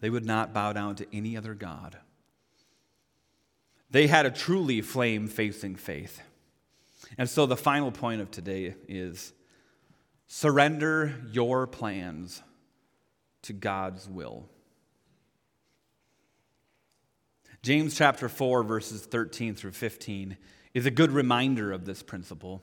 They 0.00 0.10
would 0.10 0.26
not 0.26 0.52
bow 0.52 0.72
down 0.72 0.96
to 0.96 1.06
any 1.12 1.36
other 1.36 1.54
God. 1.54 1.96
They 3.90 4.06
had 4.06 4.26
a 4.26 4.30
truly 4.30 4.80
flame 4.80 5.28
facing 5.28 5.76
faith. 5.76 6.20
And 7.16 7.28
so 7.28 7.46
the 7.46 7.56
final 7.56 7.90
point 7.90 8.20
of 8.20 8.30
today 8.30 8.74
is 8.88 9.32
Surrender 10.26 11.14
your 11.32 11.66
plans 11.66 12.42
to 13.42 13.52
God's 13.52 14.08
will. 14.08 14.48
James 17.62 17.96
chapter 17.96 18.28
4, 18.28 18.62
verses 18.62 19.02
13 19.02 19.54
through 19.54 19.72
15, 19.72 20.36
is 20.74 20.86
a 20.86 20.90
good 20.90 21.12
reminder 21.12 21.72
of 21.72 21.84
this 21.84 22.02
principle. 22.02 22.62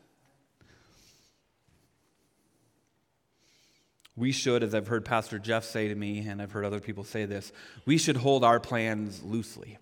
We 4.15 4.31
should, 4.31 4.63
as 4.63 4.75
I've 4.75 4.87
heard 4.87 5.05
Pastor 5.05 5.39
Jeff 5.39 5.63
say 5.63 5.87
to 5.87 5.95
me, 5.95 6.19
and 6.27 6.41
I've 6.41 6.51
heard 6.51 6.65
other 6.65 6.79
people 6.79 7.03
say 7.03 7.25
this, 7.25 7.51
we 7.85 7.97
should 7.97 8.17
hold 8.17 8.43
our 8.43 8.59
plans 8.59 9.23
loosely. 9.23 9.77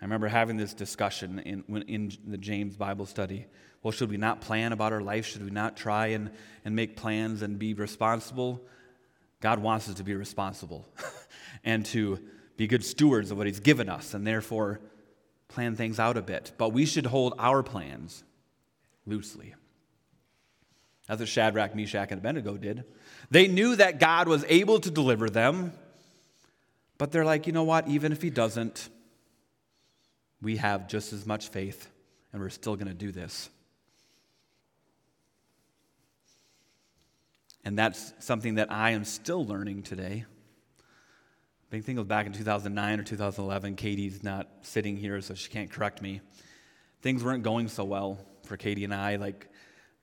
I 0.00 0.04
remember 0.04 0.28
having 0.28 0.58
this 0.58 0.74
discussion 0.74 1.38
in, 1.38 1.64
in 1.88 2.12
the 2.26 2.36
James 2.36 2.76
Bible 2.76 3.06
study. 3.06 3.46
Well, 3.82 3.92
should 3.92 4.10
we 4.10 4.18
not 4.18 4.42
plan 4.42 4.72
about 4.72 4.92
our 4.92 5.00
life? 5.00 5.24
Should 5.24 5.42
we 5.42 5.50
not 5.50 5.76
try 5.76 6.08
and, 6.08 6.30
and 6.64 6.76
make 6.76 6.96
plans 6.96 7.40
and 7.40 7.58
be 7.58 7.72
responsible? 7.72 8.60
God 9.40 9.58
wants 9.60 9.88
us 9.88 9.94
to 9.94 10.04
be 10.04 10.14
responsible 10.14 10.86
and 11.64 11.86
to 11.86 12.20
be 12.58 12.66
good 12.66 12.84
stewards 12.84 13.30
of 13.30 13.38
what 13.38 13.46
He's 13.46 13.60
given 13.60 13.88
us 13.88 14.12
and 14.12 14.26
therefore 14.26 14.80
plan 15.48 15.76
things 15.76 15.98
out 15.98 16.16
a 16.18 16.22
bit. 16.22 16.52
But 16.58 16.70
we 16.70 16.84
should 16.84 17.06
hold 17.06 17.34
our 17.38 17.62
plans 17.62 18.22
loosely. 19.06 19.54
That's 21.06 21.20
what 21.20 21.28
Shadrach, 21.28 21.74
Meshach, 21.74 22.10
and 22.10 22.18
Abednego 22.18 22.56
did. 22.56 22.84
They 23.30 23.46
knew 23.48 23.76
that 23.76 24.00
God 24.00 24.28
was 24.28 24.44
able 24.48 24.80
to 24.80 24.90
deliver 24.90 25.30
them, 25.30 25.72
but 26.98 27.12
they're 27.12 27.24
like, 27.24 27.46
you 27.46 27.52
know 27.52 27.64
what? 27.64 27.88
Even 27.88 28.12
if 28.12 28.22
He 28.22 28.30
doesn't, 28.30 28.88
we 30.42 30.56
have 30.56 30.88
just 30.88 31.12
as 31.12 31.26
much 31.26 31.48
faith 31.48 31.88
and 32.32 32.42
we're 32.42 32.50
still 32.50 32.76
going 32.76 32.88
to 32.88 32.94
do 32.94 33.12
this. 33.12 33.48
And 37.64 37.76
that's 37.76 38.12
something 38.20 38.56
that 38.56 38.70
I 38.70 38.90
am 38.90 39.04
still 39.04 39.44
learning 39.44 39.82
today. 39.82 40.24
I 41.72 41.80
think 41.80 41.96
it 41.96 41.98
was 41.98 42.06
back 42.06 42.26
in 42.26 42.32
2009 42.32 43.00
or 43.00 43.02
2011. 43.02 43.74
Katie's 43.74 44.22
not 44.22 44.48
sitting 44.62 44.96
here, 44.96 45.20
so 45.20 45.34
she 45.34 45.50
can't 45.50 45.70
correct 45.70 46.00
me. 46.00 46.20
Things 47.02 47.24
weren't 47.24 47.42
going 47.42 47.66
so 47.68 47.84
well 47.84 48.18
for 48.44 48.56
Katie 48.56 48.84
and 48.84 48.94
I, 48.94 49.16
like 49.16 49.48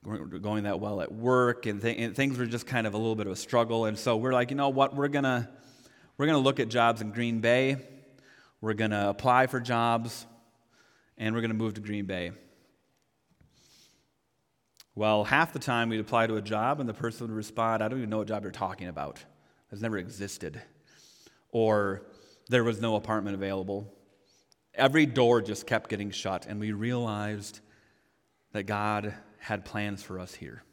going 0.03 0.63
that 0.63 0.79
well 0.79 1.01
at 1.01 1.11
work, 1.11 1.65
and, 1.65 1.81
th- 1.81 1.97
and 1.97 2.15
things 2.15 2.37
were 2.37 2.45
just 2.45 2.67
kind 2.67 2.85
of 2.85 2.93
a 2.93 2.97
little 2.97 3.15
bit 3.15 3.25
of 3.25 3.33
a 3.33 3.37
struggle. 3.37 3.85
And 3.85 3.97
so 3.97 4.17
we're 4.17 4.33
like, 4.33 4.49
you 4.49 4.57
know 4.57 4.69
what? 4.69 4.95
We're 4.95 5.07
gonna 5.07 5.49
we're 6.17 6.25
gonna 6.25 6.39
look 6.39 6.59
at 6.59 6.69
jobs 6.69 7.01
in 7.01 7.11
Green 7.11 7.39
Bay. 7.39 7.77
We're 8.61 8.73
gonna 8.73 9.09
apply 9.09 9.47
for 9.47 9.59
jobs, 9.59 10.25
and 11.17 11.33
we're 11.33 11.41
gonna 11.41 11.53
move 11.53 11.75
to 11.75 11.81
Green 11.81 12.05
Bay. 12.05 12.31
Well, 14.95 15.23
half 15.23 15.53
the 15.53 15.59
time 15.59 15.89
we'd 15.89 15.99
apply 15.99 16.27
to 16.27 16.35
a 16.35 16.41
job 16.41 16.79
and 16.79 16.87
the 16.87 16.93
person 16.93 17.27
would 17.27 17.35
respond, 17.35 17.81
I 17.81 17.87
don't 17.87 17.97
even 17.97 18.11
know 18.11 18.19
what 18.19 18.27
job 18.27 18.43
you're 18.43 18.51
talking 18.51 18.87
about. 18.87 19.23
It's 19.71 19.81
never 19.81 19.97
existed. 19.97 20.61
Or 21.49 22.03
there 22.49 22.63
was 22.63 22.79
no 22.79 22.95
apartment 22.95 23.35
available. 23.35 23.91
Every 24.75 25.07
door 25.07 25.41
just 25.41 25.65
kept 25.65 25.89
getting 25.89 26.11
shut, 26.11 26.45
and 26.45 26.59
we 26.59 26.73
realized 26.73 27.59
that 28.51 28.63
God 28.63 29.15
had 29.43 29.65
plans 29.65 30.01
for 30.01 30.19
us 30.19 30.34
here. 30.34 30.63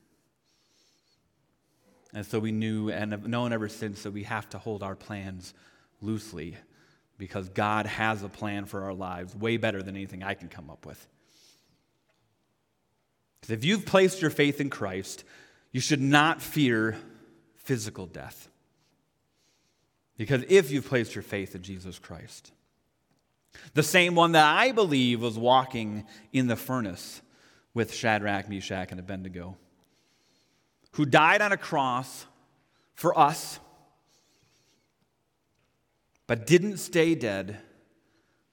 And 2.14 2.24
so 2.24 2.38
we 2.38 2.52
knew 2.52 2.88
and 2.88 3.11
have 3.11 3.26
known 3.26 3.52
ever 3.52 3.68
since 3.68 4.04
that 4.04 4.12
we 4.12 4.22
have 4.22 4.48
to 4.50 4.59
hold 4.59 4.85
our 4.85 4.94
plans 4.94 5.54
loosely 6.00 6.56
because 7.18 7.48
God 7.48 7.87
has 7.87 8.22
a 8.22 8.28
plan 8.28 8.66
for 8.66 8.85
our 8.85 8.94
lives 8.94 9.35
way 9.35 9.56
better 9.56 9.83
than 9.83 9.96
anything 9.96 10.22
I 10.22 10.35
can 10.35 10.48
come 10.48 10.70
up 10.70 10.87
with. 10.87 11.04
Because 13.40 13.54
if 13.54 13.64
you've 13.64 13.85
placed 13.85 14.22
your 14.22 14.30
faith 14.30 14.61
in 14.61 14.70
Christ, 14.70 15.24
you 15.72 15.80
should 15.80 16.00
not 16.00 16.40
fear 16.40 16.96
physical 17.56 18.06
death. 18.06 18.48
Because 20.16 20.44
if 20.48 20.70
you've 20.70 20.87
placed 20.87 21.16
your 21.16 21.22
faith 21.22 21.56
in 21.56 21.62
Jesus 21.62 21.98
Christ, 21.98 22.52
the 23.74 23.83
same 23.83 24.14
one 24.14 24.33
that 24.33 24.56
I 24.56 24.70
believe 24.70 25.20
was 25.20 25.37
walking 25.37 26.06
in 26.33 26.46
the 26.46 26.56
furnace 26.56 27.20
with 27.74 27.94
Shadrach, 27.94 28.48
Meshach, 28.48 28.90
and 28.90 29.00
Abednego, 29.00 29.56
who 30.92 31.06
died 31.06 31.40
on 31.40 31.52
a 31.52 31.56
cross 31.56 32.26
for 32.94 33.16
us, 33.18 33.61
but 36.26 36.46
didn't 36.46 36.78
stay 36.78 37.14
dead, 37.14 37.59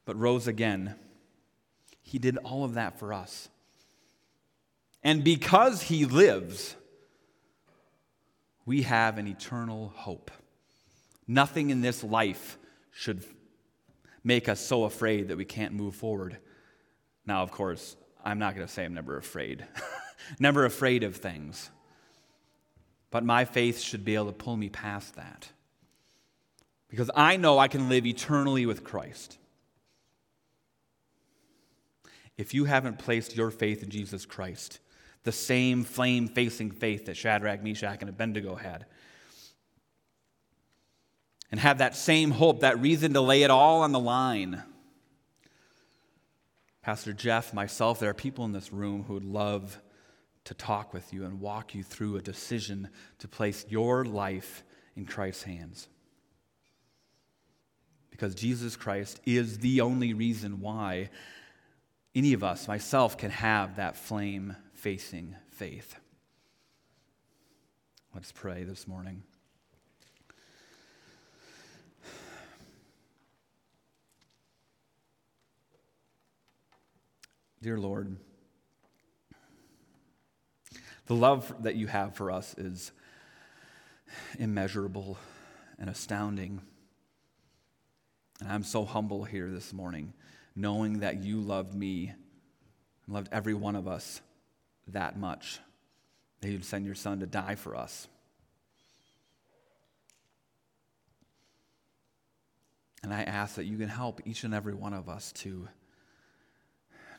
but 0.06 0.15
rose 0.17 0.47
again. 0.47 0.95
He 2.01 2.19
did 2.19 2.38
all 2.38 2.63
of 2.63 2.75
that 2.75 2.99
for 2.99 3.12
us. 3.12 3.49
And 5.03 5.23
because 5.23 5.82
he 5.84 6.06
lives, 6.06 6.75
we 8.65 8.84
have 8.84 9.17
an 9.17 9.27
eternal 9.27 9.93
hope. 9.95 10.32
Nothing 11.27 11.69
in 11.69 11.82
this 11.82 12.03
life 12.03 12.58
should 12.91 13.23
make 14.23 14.49
us 14.49 14.60
so 14.60 14.84
afraid 14.84 15.30
that 15.30 15.38
we 15.38 15.45
can't 15.45 15.73
move 15.73 15.95
forward. 15.95 16.38
Now, 17.25 17.43
of 17.43 17.51
course, 17.51 17.95
I'm 18.27 18.39
not 18.39 18.55
going 18.55 18.67
to 18.67 18.71
say 18.71 18.83
I'm 18.83 18.93
never 18.93 19.15
afraid, 19.15 19.65
never 20.39 20.65
afraid 20.65 21.05
of 21.05 21.15
things. 21.15 21.69
But 23.09 23.23
my 23.23 23.45
faith 23.45 23.79
should 23.79 24.03
be 24.03 24.15
able 24.15 24.25
to 24.25 24.33
pull 24.33 24.57
me 24.57 24.67
past 24.67 25.15
that. 25.15 25.47
Because 26.89 27.09
I 27.15 27.37
know 27.37 27.57
I 27.57 27.69
can 27.69 27.87
live 27.87 28.05
eternally 28.05 28.65
with 28.65 28.83
Christ. 28.83 29.37
If 32.37 32.53
you 32.53 32.65
haven't 32.65 32.99
placed 32.99 33.37
your 33.37 33.49
faith 33.49 33.81
in 33.81 33.89
Jesus 33.89 34.25
Christ, 34.25 34.79
the 35.23 35.31
same 35.31 35.85
flame 35.85 36.27
facing 36.27 36.71
faith 36.71 37.05
that 37.05 37.15
Shadrach, 37.15 37.63
Meshach, 37.63 38.01
and 38.01 38.09
Abednego 38.09 38.55
had, 38.55 38.87
and 41.49 41.61
have 41.61 41.77
that 41.77 41.95
same 41.95 42.31
hope, 42.31 42.59
that 42.59 42.81
reason 42.81 43.13
to 43.13 43.21
lay 43.21 43.43
it 43.43 43.51
all 43.51 43.83
on 43.83 43.93
the 43.93 43.99
line. 44.01 44.63
Pastor 46.88 47.12
Jeff, 47.12 47.54
myself, 47.54 48.00
there 48.00 48.10
are 48.10 48.13
people 48.13 48.45
in 48.45 48.54
this 48.54 48.71
room 48.71 49.04
who 49.04 49.15
would 49.15 49.26
love 49.26 49.82
to 50.45 50.54
talk 50.54 50.93
with 50.93 51.12
you 51.12 51.26
and 51.26 51.41
walk 51.41 51.76
you 51.76 51.84
through 51.84 52.15
a 52.15 52.21
decision 52.21 52.88
to 53.19 53.28
place 53.28 53.65
your 53.67 54.06
life 54.06 54.63
in 54.95 55.06
Christ's 55.06 55.43
hands. 55.43 55.89
Because 58.10 58.34
Jesus 58.36 58.78
Christ 58.78 59.19
is 59.26 59.60
the 59.60 59.82
only 59.82 60.13
reason 60.13 60.62
why 60.62 61.10
any 62.15 62.32
of 62.32 62.41
us, 62.41 62.69
myself, 62.69 63.17
can 63.17 63.32
have 63.32 63.76
that 63.76 63.97
flame 63.97 64.56
facing 64.73 65.36
faith. 65.52 65.97
Let's 68.15 68.32
pray 68.32 68.63
this 68.63 68.88
morning. 68.88 69.23
Dear 77.59 77.79
Lord, 77.79 78.15
the 81.07 81.15
love 81.15 81.51
that 81.63 81.75
you 81.75 81.87
have 81.87 82.15
for 82.15 82.29
us 82.29 82.53
is 82.55 82.91
immeasurable 84.37 85.17
and 85.79 85.89
astounding. 85.89 86.61
And 88.41 88.51
I'm 88.51 88.63
so 88.63 88.85
humble 88.85 89.23
here 89.23 89.49
this 89.49 89.73
morning, 89.73 90.13
knowing 90.55 90.99
that 90.99 91.23
you 91.23 91.41
loved 91.41 91.73
me 91.73 92.13
and 93.05 93.15
loved 93.15 93.29
every 93.31 93.55
one 93.55 93.75
of 93.75 93.87
us 93.87 94.21
that 94.89 95.17
much, 95.17 95.59
that 96.41 96.49
you'd 96.49 96.63
send 96.63 96.85
your 96.85 96.93
son 96.93 97.21
to 97.21 97.25
die 97.25 97.55
for 97.55 97.75
us. 97.75 98.07
And 103.01 103.11
I 103.11 103.23
ask 103.23 103.55
that 103.55 103.65
you 103.65 103.77
can 103.77 103.89
help 103.89 104.21
each 104.25 104.43
and 104.43 104.53
every 104.53 104.75
one 104.75 104.93
of 104.93 105.09
us 105.09 105.31
to 105.37 105.69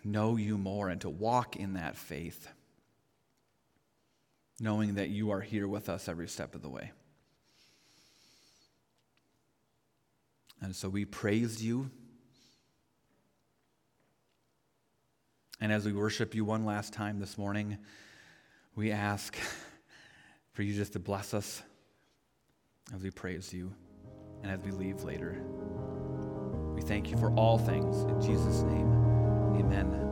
know 0.05 0.37
you 0.37 0.59
more 0.59 0.89
and 0.89 1.01
to 1.03 1.11
walk 1.11 1.57
in 1.57 1.75
that 1.75 1.97
faith, 1.97 2.49
knowing 4.61 4.95
that 4.95 5.09
you 5.09 5.31
are 5.31 5.41
here 5.41 5.69
with 5.69 5.89
us 5.89 6.09
every 6.09 6.29
step 6.29 6.55
of 6.55 6.63
the 6.63 6.69
way. 6.69 6.93
And 10.61 10.75
so 10.75 10.89
we 10.89 11.05
praise 11.05 11.63
you. 11.63 11.91
And 15.61 15.73
as 15.73 15.85
we 15.85 15.93
worship 15.93 16.35
you 16.35 16.45
one 16.45 16.65
last 16.65 16.93
time 16.93 17.19
this 17.19 17.39
morning, 17.39 17.79
we 18.75 18.93
ask 18.93 19.37
for 20.53 20.63
you 20.63 20.75
just 20.75 20.93
to 20.95 20.99
bless 20.99 21.35
us 21.35 21.63
as 22.95 23.03
we 23.03 23.11
praise 23.11 23.53
you 23.53 23.73
and 24.43 24.53
as 24.53 24.61
we 24.61 24.71
leave 24.71 25.03
later. 25.03 25.41
We 26.75 26.83
thank 26.83 27.11
you 27.11 27.17
for 27.17 27.33
all 27.33 27.59
things. 27.59 28.03
In 28.05 28.21
Jesus' 28.21 28.63
name, 28.63 29.08
amen. 29.59 30.08